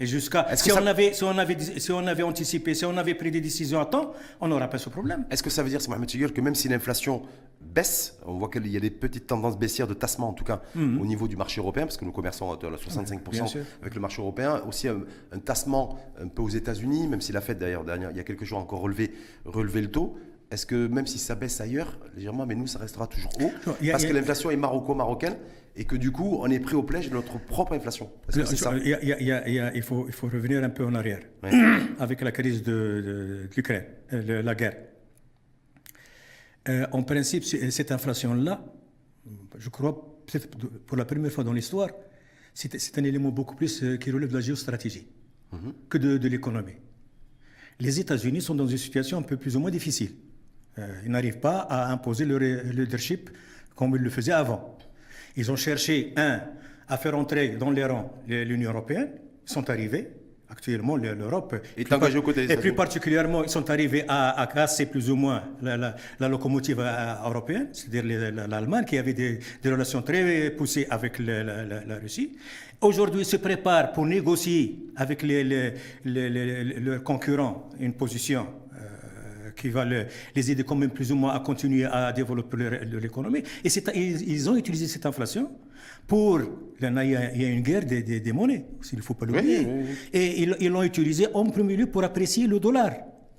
[0.00, 3.14] Et jusqu'à si on avait si on avait si on avait anticipé, si on avait
[3.14, 5.24] pris des décisions à temps, on n'aurait pas ce problème.
[5.30, 7.22] Est-ce que ça veut dire, c'est Mohamed Chiguel, que même si l'inflation
[7.60, 10.62] baisse, on voit qu'il y a des petites tendances baissières de tassement, en tout cas
[10.76, 13.62] au niveau du marché européen, parce que nous commerçons à 65% Bien sûr.
[13.82, 14.98] avec le marché européen, aussi un,
[15.32, 18.24] un tassement un peu aux États-Unis, même si la Fed, d'ailleurs, dernière- il y a
[18.24, 19.12] quelques jours encore relevé,
[19.44, 20.16] relevé le taux.
[20.54, 23.72] Est-ce que même si ça baisse ailleurs, légèrement, mais nous, ça restera toujours haut, Non,
[23.72, 25.36] a- parce que l'inflation est maroco-marocaine,
[25.76, 28.38] et que du coup, on est pris au piège de notre propre inflation que
[29.74, 31.50] Il faut, revenir un peu en arrière Ouais.
[31.98, 34.76] avec la crise de, de- de l'Ukraine, euh, la guerre.
[36.68, 38.64] Euh, en principe, cette inflation-là,
[39.58, 39.92] je crois,
[40.26, 40.48] peut-être
[40.86, 41.88] pour la première fois dans l'histoire,
[42.54, 45.08] c'est un élément beaucoup plus euh, qui relève de la géostratégie
[45.88, 46.76] que de, de l'économie.
[47.80, 50.12] Les États-Unis sont dans une situation un peu plus ou moins difficile.
[50.78, 53.30] Euh, ils n'arrivent pas à imposer leur le leadership
[53.76, 54.76] comme ils le faisaient avant.
[55.36, 56.40] Ils ont cherché, un,
[56.88, 59.10] à faire entrer dans les rangs l'Union européenne.
[59.46, 60.08] Ils sont arrivés.
[60.46, 61.56] Actuellement, l'Europe.
[61.76, 66.28] Et plus particulièrement, ils sont arrivés à, à casser plus ou moins la, la- la
[66.28, 68.04] locomotive euh, européenne, c'est-à-dire
[68.46, 72.36] l'Allemagne, qui avait des, des relations très poussées avec la, Russie.
[72.80, 75.72] Aujourd'hui, ils se préparent pour négocier avec les,
[76.04, 78.46] leurs concurrents une position
[79.56, 82.72] qui va le- les aider quand même plus ou moins à continuer à développer leur,
[82.90, 83.42] leur économie.
[83.64, 85.50] Et ils, ils ont utilisé cette inflation
[86.06, 86.40] pour...
[86.80, 89.60] Il y, a, une guerre des, des- des monnaies, s'il ne faut pas l'oublier.
[89.60, 89.94] oui, oui.
[90.12, 92.92] Et ils ils l'ont utilisé en premier lieu pour apprécier le dollar.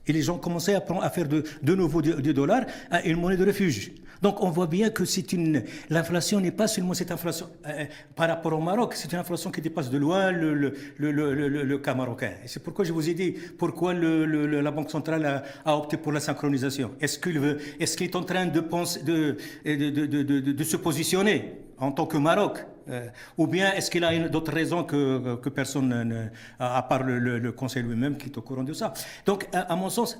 [0.08, 3.03] Et les gens commençaient à, prendre- à faire de, de nouveau du du dollar à
[3.06, 3.91] une monnaie de refuge.
[4.22, 7.84] Donc on voit bien que c'est une l'inflation n'est pas seulement cette inflation euh,
[8.16, 11.47] par rapport au Maroc, c'est une inflation qui dépasse de loin le, le, le, le,
[11.64, 12.32] le- cas marocain.
[12.45, 16.22] C'est pourquoi je vous ai dit pourquoi la Banque centrale a, a opté pour la
[16.22, 16.91] synchronisation.
[17.01, 19.36] Est-ce qu'il est-ce qu'il est en train de penser de,
[19.66, 22.66] de, de- de se positionner en tant que Maroc?
[22.90, 23.08] Euh,
[23.38, 26.28] ou bien est-ce qu'il a d'autres raisons que, euh, que personne, ne,
[26.60, 28.94] à part le, Conseil lui-même, qui est au courant de ça?
[29.26, 30.20] Donc, à, mon sens,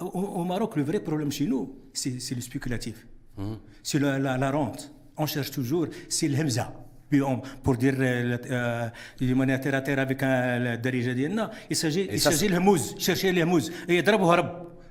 [0.00, 3.06] au, Maroc, le vrai problème chez nous, c'est le spéculatif.
[3.38, 3.58] Hum.
[3.82, 4.92] C'est la, rente.
[5.16, 6.72] On cherche toujours, c'est l'Hemza.
[7.62, 8.88] Pour dire euh, euh,
[9.20, 11.12] d'une manière terre à terre avec un Darija
[11.68, 13.70] il s'agit de l'Hemouz, chercher l'Hemouz.
[13.86, 14.02] Et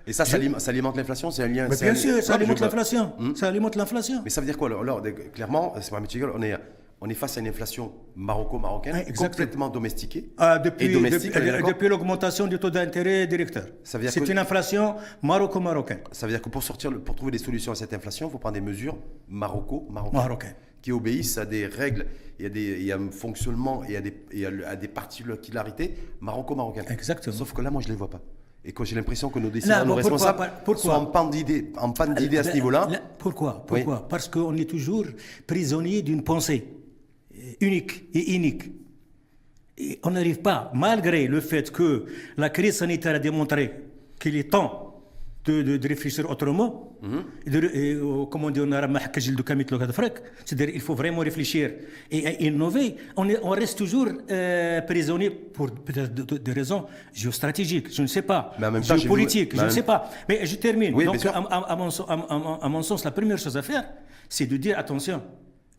[0.07, 0.37] et ça, ça,
[0.69, 1.67] alimente l'inflation C'est un lien.
[1.69, 3.13] Mais bien sûr, ça alimente l'inflation.
[3.19, 3.35] Hum.
[3.35, 4.21] Ça alimente l'inflation.
[4.23, 5.01] Mais ça veut dire quoi alors,
[5.33, 6.01] Clairement, c'est pas
[6.35, 6.55] on est
[7.03, 10.29] on est face à une inflation maroco-marocaine Ouais, complètement domestiquée.
[10.37, 13.65] Ah, depuis, et domestique, depuis, depuis l'augmentation du taux d'intérêt directeur.
[13.83, 15.99] C'est que- une inflation maroco-marocaine.
[16.11, 18.37] Ça veut dire que pour, sortir, pour trouver des solutions à cette inflation, il faut
[18.37, 18.97] prendre des mesures
[19.27, 20.13] maroco-marocaines.
[20.21, 20.55] Marocaines.
[20.81, 22.05] Qui obéissent à des règles,
[22.39, 24.87] et à, des, et à un fonctionnement et à des, et à, le- à des
[24.87, 26.85] particularités maroco-marocaines.
[26.89, 27.35] Exactement.
[27.35, 28.19] Sauf que là, moi, je ne les vois pas.
[28.63, 32.37] Et quand j'ai l'impression que nos décideurs, nos pourquoi responsables pourquoi sont en panne d'idées
[32.37, 32.87] à ce Là- niveau-là.
[32.91, 33.65] là, Pourquoi?
[34.07, 35.05] Parce qu'on est toujours
[35.47, 36.80] prisonnier d'une pensée euh,
[37.59, 38.63] unique et unique.
[40.03, 42.05] On n'arrive pas, malgré le fait que
[42.37, 43.73] la crise sanitaire a démontré
[44.19, 44.91] qu'il est temps
[45.45, 46.69] de, de, réfléchir autrement.
[47.01, 47.23] Mm -hmm.
[47.53, 48.53] de, et, euh, comme on
[50.45, 51.65] c'est-à-dire il faut vraiment réfléchir
[52.11, 52.87] et, innover.
[53.17, 55.67] On, reste toujours euh, prisonnier pour
[56.47, 56.81] des raisons
[57.21, 58.41] géostratégiques, je ne sais pas,
[58.89, 59.99] géopolitiques, je ne sais pas.
[60.29, 60.93] Mais je termine.
[60.93, 61.75] Donc, à,
[62.75, 63.85] mon, sens, la première chose à faire,
[64.35, 65.17] c'est de dire attention,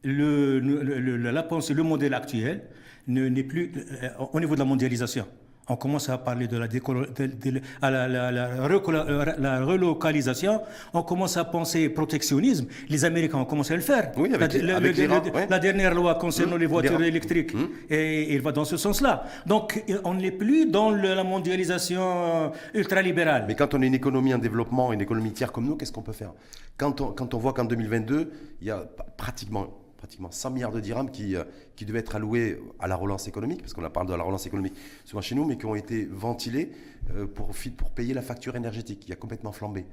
[0.04, 2.62] le, la pensée, le modèle actuel
[3.08, 3.72] ne- n'est plus
[4.02, 5.26] euh, au niveau de la mondialisation.
[5.68, 10.60] On commence à parler de la, décolo- de- de- à la, relocalisation,
[10.92, 12.66] on commence à penser protectionnisme.
[12.88, 14.10] Les Américains ont commencé à le faire.
[14.16, 15.60] Oui, avec la, avec le- ouais.
[15.60, 17.04] dernière loi concernant les voitures l'Iran.
[17.08, 17.52] électriques,
[17.88, 19.24] et il va dans ce sens-là.
[19.46, 23.44] Donc euh, on n'est plus dans le- la mondialisation euh, ultralibérale.
[23.46, 26.02] Mais quand on est une économie en développement, une économie tiers comme nous, qu'est-ce qu'on
[26.02, 26.32] peut faire?
[26.76, 28.84] Quand on, quand on voit qu'en 2022, il y a
[29.16, 29.68] pratiquement,
[30.02, 31.44] pratiquement 100 milliards de dirhams qui, euh,
[31.76, 34.74] qui devaient être alloués à la relance économique, parce qu'on parle de la relance économique
[35.04, 36.72] souvent chez nous, mais qui ont été ventilés
[37.14, 39.86] euh, pour, pour payer la facture énergétique, qui a complètement flambé.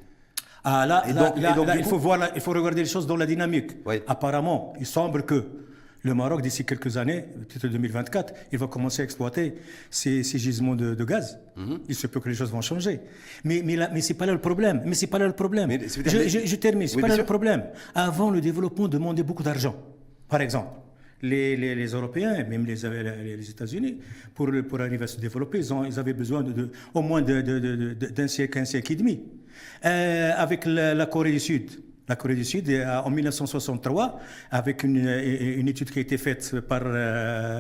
[0.64, 2.42] Ah, là, Et là- donc- là- et donc, là, du il, coup- faut voir il
[2.42, 3.70] faut regarder les choses dans la dynamique.
[3.86, 4.02] Oui.
[4.08, 5.46] Apparemment, il semble que
[6.02, 9.56] le Maroc, d'ici quelques années, peut-être 2024, il va commencer à exploiter
[9.92, 11.38] ces, ces gisements de, de gaz.
[11.56, 11.80] Mhm.
[11.88, 13.00] Il se peut que les choses vont changer.
[13.44, 14.82] Mais, mais, là- mais ce n'est pas là le problème.
[14.86, 15.68] Mais c'est pas là le problème.
[15.68, 16.88] Mais je, dire- je- je termine.
[16.88, 17.64] C'est Oui, pas là le problème.
[17.94, 19.76] Avant, le développement demandait beaucoup d'argent.
[20.30, 20.70] Par exemple,
[21.22, 22.76] les, les- les Européens, même les,
[23.36, 23.98] les États-Unis,
[24.34, 24.50] pour,
[24.80, 28.96] arriver à se développer, ils, avaient besoin de, au moins d'un siècle, un siècle et
[28.96, 29.22] demi.
[29.86, 31.72] Euh, avec la, Corée du Sud,
[32.08, 32.70] La Corée du Sud,
[33.04, 34.20] en 1963,
[34.52, 36.84] avec une, une étude qui a été faite par,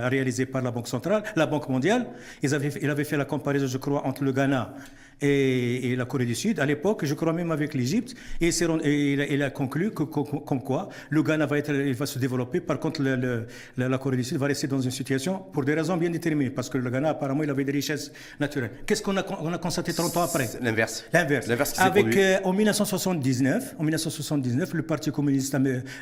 [0.09, 2.07] réalisée par la Banque centrale, la Banque mondiale,
[2.41, 4.73] ils avaient, ils avaient fait la comparaison, je crois, entre le Ghana
[5.21, 6.59] et, la Corée du Sud.
[6.59, 11.23] À l'époque, je crois même avec l'Égypte, et, il, a, conclu que, comme quoi le
[11.23, 12.59] Ghana va, être, il va se développer.
[12.61, 16.09] Par contre, la Corée du Sud va rester dans une situation pour des raisons bien
[16.09, 18.71] déterminées, parce que le Ghana, apparemment, il avait des richesses naturelles.
[18.85, 20.49] Qu'est-ce qu'on a, on a constaté 30 ans après?
[20.61, 21.05] L'inverse.
[21.13, 21.47] L'inverse.
[21.77, 25.55] Avec, euh, en 1979, en 1979, le Parti communiste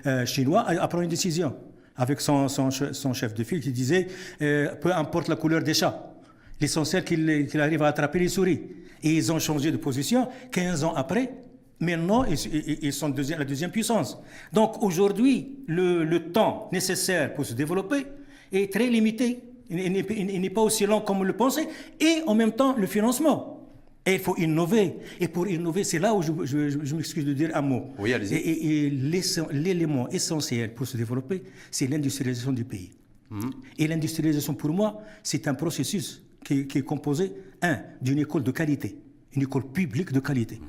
[0.05, 1.55] euh, chinois a, pris une décision
[1.95, 4.07] avec son, son, chef de file qui disait
[4.41, 6.13] euh, peu importe la couleur des chats,
[6.60, 8.62] l'essentiel qu'il arrive à attraper les souris.
[9.03, 11.32] Et ils ont changé de position 15 ans après.
[11.80, 14.18] Maintenant, ils sont la deuxième puissance.
[14.51, 18.08] Donc aujourd'hui, le, temps nécessaire pour se développer
[18.51, 19.39] est très limité.
[19.70, 19.91] Il
[20.41, 21.68] n'est pas aussi long comme on le pensait.
[21.99, 23.53] Et en même temps, le financement.
[24.08, 24.95] Et il faut innover.
[25.20, 27.88] Et pour innover, c'est là où je, m'excuse de dire un mot.
[27.99, 28.36] Oui, allez-y.
[28.36, 28.89] Et,
[29.51, 32.91] l'élément essentiel pour se développer, c'est l'industrialisation du pays.
[33.30, 33.51] Hum.
[33.78, 38.98] Et l'industrialisation, pour moi, c'est un processus qui, est composé, un, d'une école de qualité,
[39.36, 40.62] une école publique de qualité.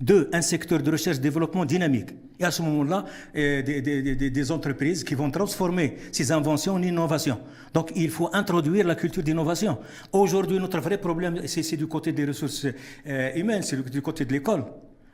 [0.00, 2.10] Deux, un secteur de recherche-développement dynamique.
[2.40, 3.04] Et à ce moment-là,
[3.36, 7.38] euh, des, entreprises qui vont transformer ces inventions en innovation.
[7.72, 9.78] Donc, il faut introduire la culture d'innovation.
[10.12, 12.66] Aujourd'hui, notre vrai problème, c'est du côté des ressources
[13.06, 14.64] euh, humaines, c'est du côté de l'école.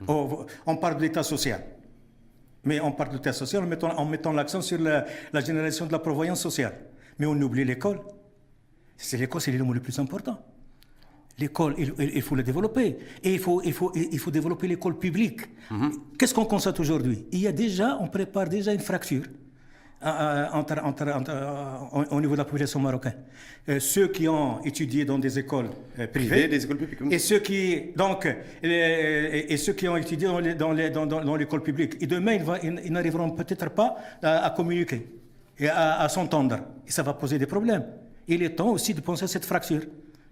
[0.09, 1.62] On, parle de l'État social.
[2.64, 5.84] Mais on parle de l'État social en mettant, en mettant l'accent sur la, la génération
[5.84, 6.72] de la prévoyance sociale.
[7.18, 8.01] Mais on oublie l'école.
[9.03, 10.38] C'est l'école, c'est l'élément le plus important.
[11.38, 12.98] L'école, il, faut la développer.
[13.24, 15.40] Et il faut, il faut, il faut développer l'école publique.
[15.70, 15.92] Mhm.
[16.18, 17.24] Qu'est-ce qu'on constate aujourd'hui?
[17.32, 19.22] Il y a déjà, on prépare déjà une fracture
[20.03, 23.14] euh, euh, entre, entre, au niveau de la population marocaine.
[23.70, 25.70] Euh, ceux qui ont étudié dans des écoles
[26.12, 27.01] privées, des écoles publiques.
[27.11, 28.28] et ceux qui donc
[28.62, 30.74] et, ceux qui ont étudié dans,
[31.07, 31.94] dans, dans, l'école publique.
[32.03, 35.07] Et demain, ils, n'arriveront peut-être pas à, communiquer
[35.59, 36.59] et à, à s'entendre.
[36.86, 37.84] Et ça va poser des problèmes
[38.30, 39.82] il est temps aussi de penser à cette fracture.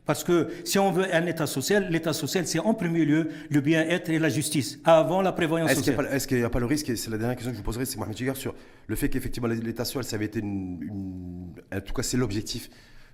[0.08, 3.60] Parce que si on veut un État social, l'État social, c'est en premier lieu le
[3.60, 6.08] bien-être et la justice, avant la prévoyance sociale.
[6.10, 7.64] Est-ce qu'il n'y a, pas le risque, et c'est la dernière question que je vous
[7.64, 8.54] poserai, c'est Mohamed Chigar, sur
[8.86, 12.70] le fait qu'effectivement l'État social, ça avait été une, En tout cas, c'est l'objectif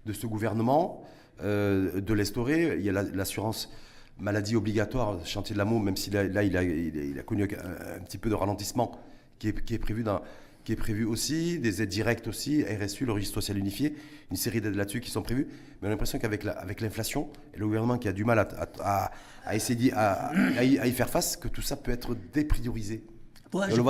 [0.07, 1.03] de ce gouvernement,
[1.43, 2.77] euh, de l'instaurer.
[2.79, 3.73] Il y a l'assurance
[4.21, 8.19] maladie obligatoire, chantier de l'amour, même si là, il, a, il, a, connu un, petit
[8.19, 8.93] peu de ralentissement
[9.41, 10.21] qui est, qui est prévu dans
[10.65, 13.95] qui est prévu aussi, des aides directes aussi, RSU, le registre social unifié,
[14.31, 15.47] une série d'aides là-dessus qui sont prévues.
[15.81, 18.49] Mais on a l'impression qu'avec l'inflation et le gouvernement qui a du mal
[18.81, 19.11] à,
[19.53, 20.33] essayer à,
[20.65, 23.05] y, faire face, que tout ça peut être dépriorisé.
[23.53, 23.83] je,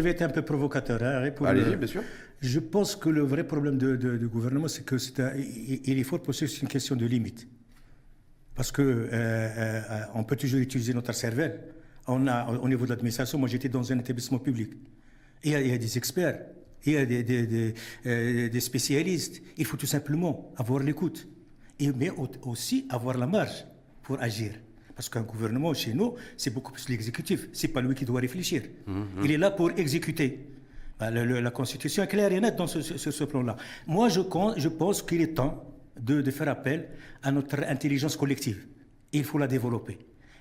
[0.00, 1.02] vais, être un peu provocateur.
[1.02, 2.02] Hein, Allez, bien sûr.
[2.40, 5.14] Je pense que le vrai problème du gouvernement, c'est que c'est
[5.84, 7.48] il est fort pour c'est une question de limite.
[8.54, 9.80] Parce qu'on euh, euh,
[10.14, 11.60] on peut toujours utiliser notre cervelle
[12.06, 14.72] on a, au niveau de l'administration, moi j'étais dans un établissement public.
[15.44, 16.40] il, y a, des experts,
[16.84, 17.74] il y a des,
[18.06, 19.42] euh, spécialistes.
[19.56, 21.28] Il faut tout simplement avoir l'écoute.
[21.80, 22.10] Mais
[22.42, 23.64] aussi avoir la marge
[24.02, 24.52] pour agir.
[24.94, 27.48] Parce qu'un gouvernement chez nous, c'est beaucoup plus l'exécutif.
[27.52, 28.62] C'est pas lui qui doit réfléchir.
[28.86, 29.24] Mhm.
[29.24, 30.46] Il est là pour exécuter.
[30.98, 33.56] Bah, la Constitution est claire et nette dans ce, ce, plan-là.
[33.88, 34.20] Moi, je,
[34.58, 35.64] je pense qu'il est temps
[36.00, 36.88] de, de faire appel
[37.22, 38.66] à notre intelligence collective.
[39.12, 39.98] il faut la développer.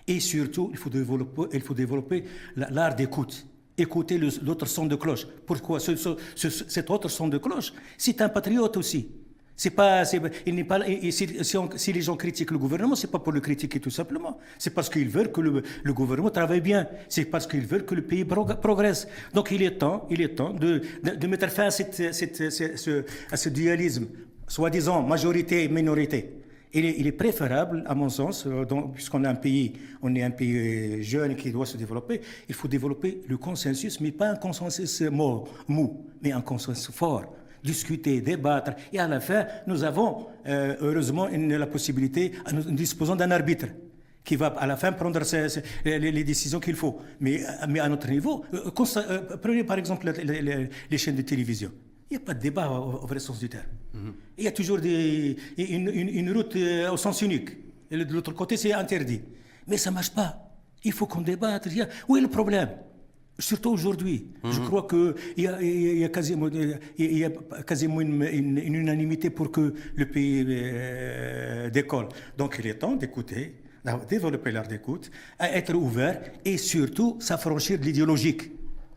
[0.08, 2.24] Et surtout, il faut développer,
[2.56, 3.46] l'art d'écoute.
[3.78, 5.26] Écouter l'autre son de cloche.
[5.46, 7.74] Pourquoi cet autre son de cloche?
[7.98, 9.08] C'est un patriote aussi.
[9.56, 10.04] C'est pas,
[10.46, 10.80] il n'est pas,
[11.12, 14.40] si, les gens critiquent le gouvernement, c'est pas pour le critiquer tout simplement.
[14.58, 16.88] C'est parce qu'ils veulent que le, gouvernement travaille bien.
[17.08, 19.08] C'est parce qu'ils veulent que le pays progresse.
[19.34, 20.82] Donc il est temps, il est temps de,
[21.28, 24.08] mettre fin à, ce, à ce dualisme,
[24.48, 26.41] soi-disant majorité-minorité.
[26.74, 28.64] Il est, préférable, à mon sens, euh,
[28.94, 32.56] puisqu'on est un pays, on est un pays euh, jeune qui doit se développer, il
[32.56, 37.26] faut développer le consensus, mais pas un consensus mou, mou mais un consensus fort.
[37.62, 43.32] Discuter, débattre, et à la fin, nous avons euh, heureusement la possibilité, nous disposons d'un
[43.32, 43.68] arbitre
[44.24, 45.20] qui va à la fin prendre
[45.84, 47.00] les, décisions qu'il faut.
[47.20, 48.46] Mais à notre niveau,
[49.42, 51.72] prenez par exemple les chaînes de télévision.
[52.12, 53.64] Il n'y a pas de débat au, vrai sens du terme.
[53.94, 54.14] Mhm.
[54.38, 57.52] Il y a toujours des, une, route euh, au sens unique.
[57.90, 59.22] Et de l'autre côté, c'est interdit.
[59.66, 60.52] Mais ça ne marche pas.
[60.84, 61.70] Il faut qu'on débatte.
[62.10, 62.70] Où est le problème?
[63.40, 64.28] Surtout aujourd'hui.
[64.44, 64.66] Je mhm.
[64.68, 67.30] crois qu'il y, y, a quasiment, il y a
[67.66, 72.10] quasiment une, unanimité pour que le pays euh, décolle.
[72.38, 73.56] Donc il est temps d'écouter,
[74.10, 75.10] développer l'art d'écoute,
[75.40, 78.52] être ouvert et surtout s'affranchir de l'idéologique.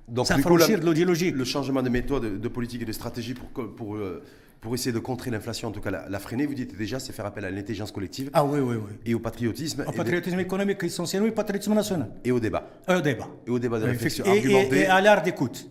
[0.09, 1.31] Donc, S'affranchir de l'odiologie.
[1.31, 4.23] Le changement de méthode, de politique et de stratégie pour, pour, euh,
[4.61, 7.27] pour essayer de contrer l'inflation, en tout cas la, freiner, vous dites déjà, c'est faire
[7.27, 8.31] appel à l'intelligence collective.
[8.33, 8.93] Ah oui, oui, oui.
[9.07, 9.85] Et au patriotisme.
[9.87, 12.11] Au patriotisme économique essentiellement, et au patriotisme national.
[12.25, 12.69] Et au débat.
[12.89, 13.29] Et au débat.
[13.47, 14.25] Et au débat de oui, réflexion.
[14.27, 15.69] Et, et, à l'art d'écoute.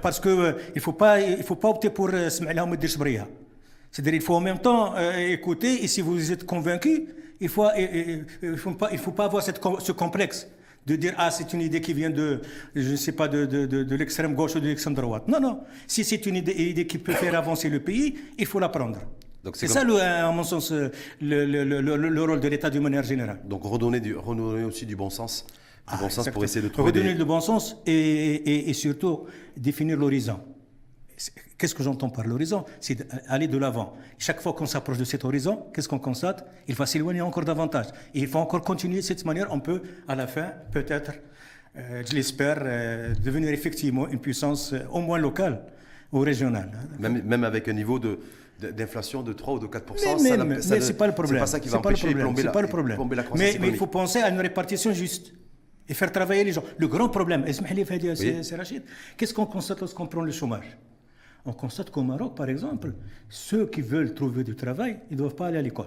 [0.00, 2.30] Parce qu'il euh, ne faut, pas, faut pas opter pour euh,
[3.92, 7.08] c'est-à-dire il faut en même temps euh, écouter et si vous êtes convaincu,
[7.40, 10.48] il ne faut, pas, faut pas avoir cette, ce complexe
[10.86, 12.40] de dire ah c'est une idée qui vient de
[12.74, 15.28] je ne sais pas de, de, de, de l'extrême gauche ou de l'extrême droite.
[15.28, 18.58] Non non, si c'est une idée, idée qui peut faire avancer le pays, il faut
[18.58, 18.98] la prendre.
[19.44, 20.88] Donc, c'est comme- ça, le, à mon sens, euh,
[21.20, 23.40] le, le- le- le- le rôle de l'État d'une manière générale.
[23.44, 25.44] Donc redonner, du, redonner aussi du bon sens,
[25.90, 27.18] du bon sens pour essayer de trouver Redonner des...
[27.18, 29.24] le bon sens et, et- et surtout
[29.56, 30.38] définir l'horizon.
[31.58, 32.64] Qu'est-ce que j'entends par l'horizon?
[32.80, 33.94] C'est euh, aller de l'avant.
[34.18, 36.46] Chaque fois qu'on s'approche de cet horizon, qu'est-ce qu'on constate?
[36.68, 37.86] Il va s'éloigner encore davantage.
[38.14, 39.48] Et il va encore continuer de cette manière.
[39.50, 41.12] On peut, à la fin, peut-être,
[41.76, 45.62] euh, je l'espère, euh, devenir effectivement une puissance au moins locale
[46.12, 46.70] ou régionale.
[47.02, 48.18] Hein, même, avec un niveau de
[48.60, 49.92] d'inflation de 3 ou de 4
[50.22, 51.34] Mais, mais, mais c'est pas le problème.
[51.34, 52.68] C'est pas ça qui va empêcher la, pas le
[53.34, 55.32] mais, il faut penser à une répartition juste
[55.88, 56.62] et faire travailler les gens.
[56.78, 58.56] Le grand problème, oui.
[58.56, 58.82] Rachid,
[59.16, 60.78] qu'est-ce qu'on constate lorsqu'on prend le chômage?
[61.44, 62.92] On constate qu'au Maroc, par exemple,
[63.28, 65.86] ceux qui veulent trouver du travail, ils ne doivent pas aller à l'école.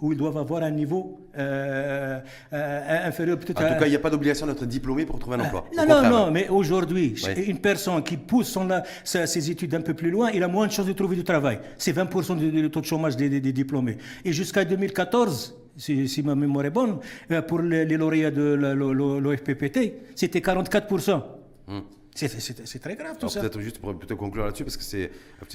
[0.00, 2.18] Ou ils doivent avoir un niveau euh,
[2.54, 5.18] euh, inférieur peut-être En à- tout cas, il n'y a pas d'obligation d'être diplômé pour
[5.18, 5.66] trouver un emploi.
[5.70, 7.14] Au non, non, non, mais aujourd'hui,
[7.46, 8.66] une personne qui pousse son,
[9.04, 11.22] sa- ses études un peu plus loin, il a moins de chances de trouver du
[11.24, 11.60] travail.
[11.76, 13.98] C'est 20% du taux de chômage des, des- des diplômés.
[14.24, 16.96] Et jusqu'à 2014, si, si ma mémoire est bonne,
[17.30, 21.22] euh, pour les, les lauréats de l'OFPPT, c'était 44%.
[21.68, 21.72] C'est-
[22.14, 23.40] C'est très grave tout Alors, ça.
[23.40, 25.10] Peut-être juste pour plutôt conclure là-dessus, parce que c'est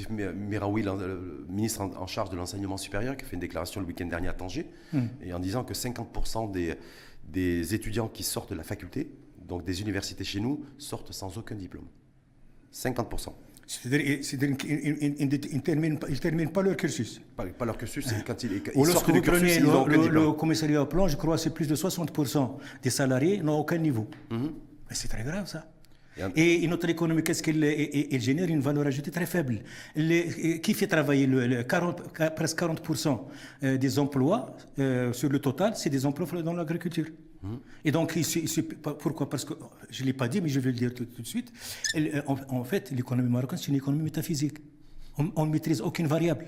[0.10, 3.88] Miraoui, le ministre en, en charge de l'enseignement supérieur, qui a fait une déclaration le
[3.88, 5.08] week-end dernier à Tanger, Hmm.
[5.22, 6.76] et en disant que 50% des,
[7.28, 9.10] des étudiants qui sortent de la faculté,
[9.48, 11.86] donc des universités chez nous, sortent sans aucun diplôme.
[12.74, 13.34] 50%.
[13.68, 15.98] C'est-à-dire qu'ils ils- ils- ils ne terminent
[16.52, 17.20] pas- leur cursus.
[17.36, 20.08] Pas, pas leur cursus, c'est quand ils, ils sortent du cursus, ils le, aucun le-
[20.10, 23.78] le commissariat au plan, je crois que c'est plus de 60% des salariés n'ont aucun
[23.80, 24.08] niveau.
[24.32, 25.68] Mais c'est très grave ça.
[26.36, 29.60] Et notre économie, qu'est-ce qu'elle elle génère une valeur ajoutée très faible.
[29.96, 33.20] Les- qui fait travailler le, le 40, ca- presque 40%
[33.64, 37.08] euh, des emplois euh, sur le total, c'est des emplois dans l'agriculture.
[37.84, 38.64] Et donc, il il
[39.04, 39.30] pourquoi?
[39.30, 39.54] Parce que,
[39.92, 41.52] je ne l'ai pas dit, mais je vais le dire tout, tout de suite.
[41.96, 44.58] Euh, en, en fait, l'économie marocaine, c'est une économie métaphysique.
[45.20, 46.46] On on ne maîtrise aucune variable.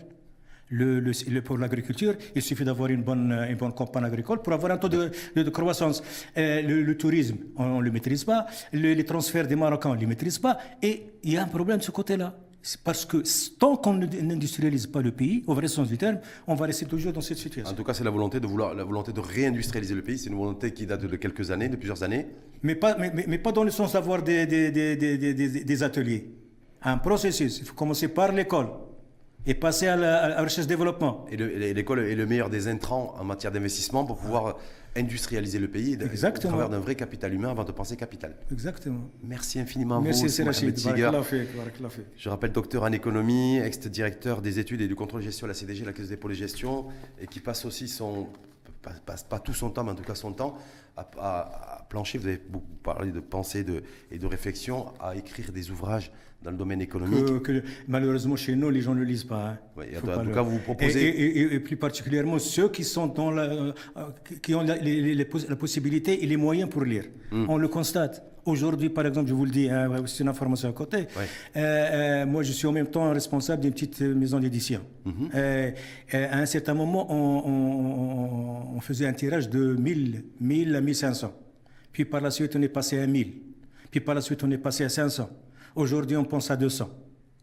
[0.70, 4.72] Le, pour l'agriculture, il suffit d'avoir une bonne, euh, une bonne campagne agricole pour avoir
[4.74, 6.04] un taux de, de- croissance.
[6.38, 8.48] Euh, le, le tourisme, on ne le maîtrise pas.
[8.74, 10.58] Le- les transferts des Marocains, on ne les maîtrise pas.
[10.84, 12.38] Et il y a un problème de ce côté-là.
[12.84, 13.24] Parce que
[13.58, 17.14] tant qu'on n'industrialise pas le pays, au vrai sens du terme, on va rester toujours
[17.14, 17.74] dans cette En situation.
[17.76, 20.18] tout cas, c'est la volonté de vouloir, la volonté de réindustrialiser le pays.
[20.18, 22.26] C'est une volonté qui date de quelques années, de plusieurs années.
[22.64, 25.84] Mais pas, mais, mais- mais pas dans le sens d'avoir des, des, des- des- des
[25.84, 26.30] ateliers.
[26.82, 27.60] Un processus.
[27.60, 28.68] Il faut commencer par l'école
[29.48, 31.26] et passer à la, à la recherche-développement.
[31.32, 34.58] Et le- et l'école est le meilleur des intrants en matière d'investissement pour pouvoir
[34.96, 36.54] industrialiser le pays Exactement.
[36.54, 38.36] au travers d'un vrai capital humain avant de penser capital.
[38.52, 39.10] Exactement.
[39.24, 40.30] Merci infiniment à Merci, vous,
[41.90, 42.06] fik.
[42.18, 45.54] Je rappelle docteur en économie, ex-directeur des études et du contrôle de gestion à la
[45.54, 46.86] CDG, la Caisse des dépôts et gestion,
[47.22, 48.28] et qui passe aussi son,
[48.82, 50.58] pas, passe pas tout son temps, mais en tout cas son temps,
[50.96, 52.18] à, à- à plancher.
[52.18, 56.12] Vous avez beaucoup parlé de pensée de, et de réflexion, à écrire des ouvrages
[56.44, 57.26] dans le domaine économique.
[57.26, 59.50] Que, que malheureusement chez nous, les gens ne le lisent pas.
[59.50, 59.58] hein.
[59.78, 62.84] En tout le- cas, vous vous proposez- Et, et- et- et plus particulièrement ceux qui
[62.84, 63.72] sont dans la, euh,
[64.42, 67.06] qui- ont la, les- les- les poss- la possibilité et les moyens pour lire.
[67.32, 67.46] Hmm.
[67.50, 68.24] On le constate.
[68.46, 70.98] Aujourd'hui, par exemple, je vous le dis, hein, c'est une information à côté.
[71.00, 71.06] Ouais.
[71.58, 74.80] Euh, euh, moi, je suis en même temps responsable d'une petite maison d'édition.
[75.36, 75.72] Euh,
[76.14, 80.76] euh, à un certain moment, on, on- on- on faisait un tirage de 1000, 1000
[80.76, 81.34] à 1500.
[81.92, 83.34] Puis par la suite, on est passé à 1000.
[83.92, 85.30] Puis par la suite, on est passé à 500.
[85.78, 86.90] Aujourd'hui, on pense à 200.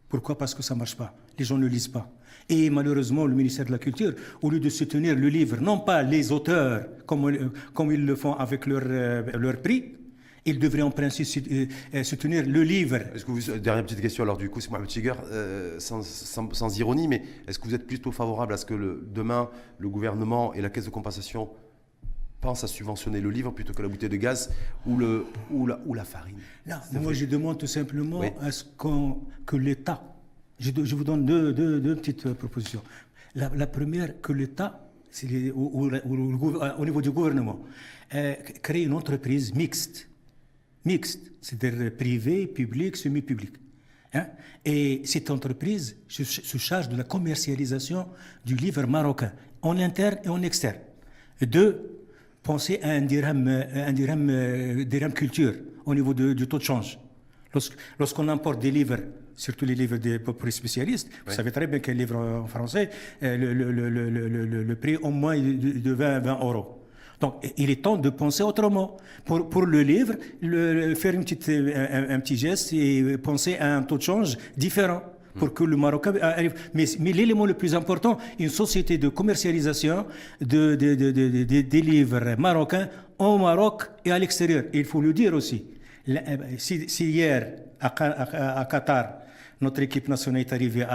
[0.09, 0.37] Pourquoi?
[0.37, 1.15] Parce que ça ne marche pas.
[1.39, 2.11] Les gens ne lisent pas.
[2.49, 4.13] Et malheureusement, le ministère de la Culture,
[4.43, 8.35] au lieu de soutenir le livre, non pas les auteurs, comme, euh, ils le font
[8.35, 9.95] avec leur, euh, leur prix,
[10.45, 11.49] ils devraient en principe
[11.95, 12.97] euh, soutenir le livre.
[13.15, 15.15] Est-ce que vous, dernière petite question, alors du coup, c'est Mohamed Tiger,
[15.79, 20.53] sans, ironie, mais est-ce que vous êtes plutôt favorable à ce que demain, le gouvernement
[20.55, 21.51] et la caisse de compensation
[22.45, 24.51] pensent à subventionner le livre plutôt que la bouteille de gaz
[24.87, 26.37] ou, le, ou, la, ou la farine
[26.67, 28.29] Non, moi je demande tout simplement Oui.
[28.43, 30.03] à ce qu'on- que l'État,
[30.59, 32.83] je, vous donne deux, deux- deux petites euh, propositions.
[33.35, 34.71] La, la première, que l'État,
[35.55, 36.01] au, euh,
[36.79, 37.61] au niveau du gouvernement,
[38.15, 40.07] euh, crée une entreprise mixte,
[40.85, 43.55] mixte, c'est-à-dire privé, public, semi-public.
[44.13, 44.27] Hein?
[44.67, 48.07] Et cette entreprise se, se charge de la commercialisation
[48.45, 49.33] du livre marocain,
[49.63, 50.77] en interne et en externe.
[51.41, 51.94] Deux,
[52.45, 55.55] penser à un dirham, euh, un dirham, euh, dirham culture
[55.87, 56.99] au niveau de- du taux de change.
[57.99, 58.99] Lorsqu'on importe des livres,
[59.35, 62.91] surtout les livres des pour les spécialistes, vous savez très bien qu'un livre en français,
[63.23, 66.39] euh, le, le- le- le- le- le- le prix au moins de, de 20, 20
[66.43, 66.81] euros.
[67.21, 68.97] Donc, il est temps de penser autrement.
[69.25, 70.15] Pour, pour le livre,
[70.97, 75.01] faire une petite, un, un petit geste et penser à un taux de change différent
[75.39, 76.55] pour que le Marocain arrive.
[76.75, 80.07] Mais, mais l'élément le plus important, une société de commercialisation
[80.41, 84.65] de, de- de- de- de- des livres marocains au Maroc et à l'extérieur.
[84.73, 85.65] Il faut le dire aussi.
[86.07, 89.19] La- euh, Si, si hier, à, à- à Qatar,
[89.61, 90.89] notre équipe nationale est arrivée à...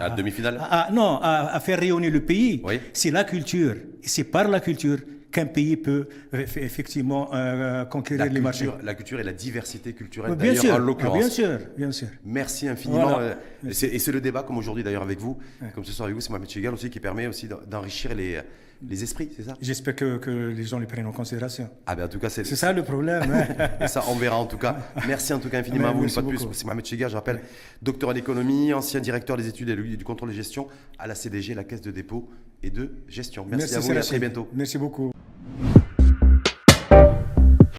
[0.00, 0.60] À, À demi-finale
[0.92, 2.60] Non, à, à faire rayonner le pays.
[2.64, 2.80] Oui.
[2.92, 3.74] C'est la culture.
[4.02, 4.98] C'est par la culture
[5.30, 8.64] qu'un pays peut euh, effectivement euh, conquérir La les marchés.
[8.66, 11.18] culture, la culture et la diversité culturelle, Bien d'ailleurs, en ah, l'occurrence.
[11.18, 12.08] bien sûr, bien sûr.
[12.24, 13.08] Merci infiniment.
[13.10, 13.36] Voilà.
[13.64, 15.38] euh, Et c'est le débat, comme aujourd'hui d'ailleurs avec vous,
[15.74, 18.40] comme ce soir avec vous, c'est Mohamed Chegal aussi qui permet aussi d'en- d'enrichir les,
[18.88, 19.54] les esprits, c'est ça?
[19.60, 21.68] J'espère que, les gens les prennent en considération.
[21.86, 22.44] Ah ben en tout cas, c'est...
[22.44, 23.22] Ça le problème.
[23.86, 24.76] Ça, on verra en tout cas.
[25.06, 26.46] Merci en tout cas infiniment à vous, une fois de plus.
[26.52, 27.40] C'est Mohamed Chega, je rappelle,
[27.82, 30.68] docteur en économie, ancien directeur des études et du contrôle de gestion
[30.98, 32.28] à la CDG, la Caisse de dépôt
[32.62, 33.46] et de gestion.
[33.48, 34.48] Merci, Merci à vous et à très bientôt.
[34.54, 35.12] Merci beaucoup.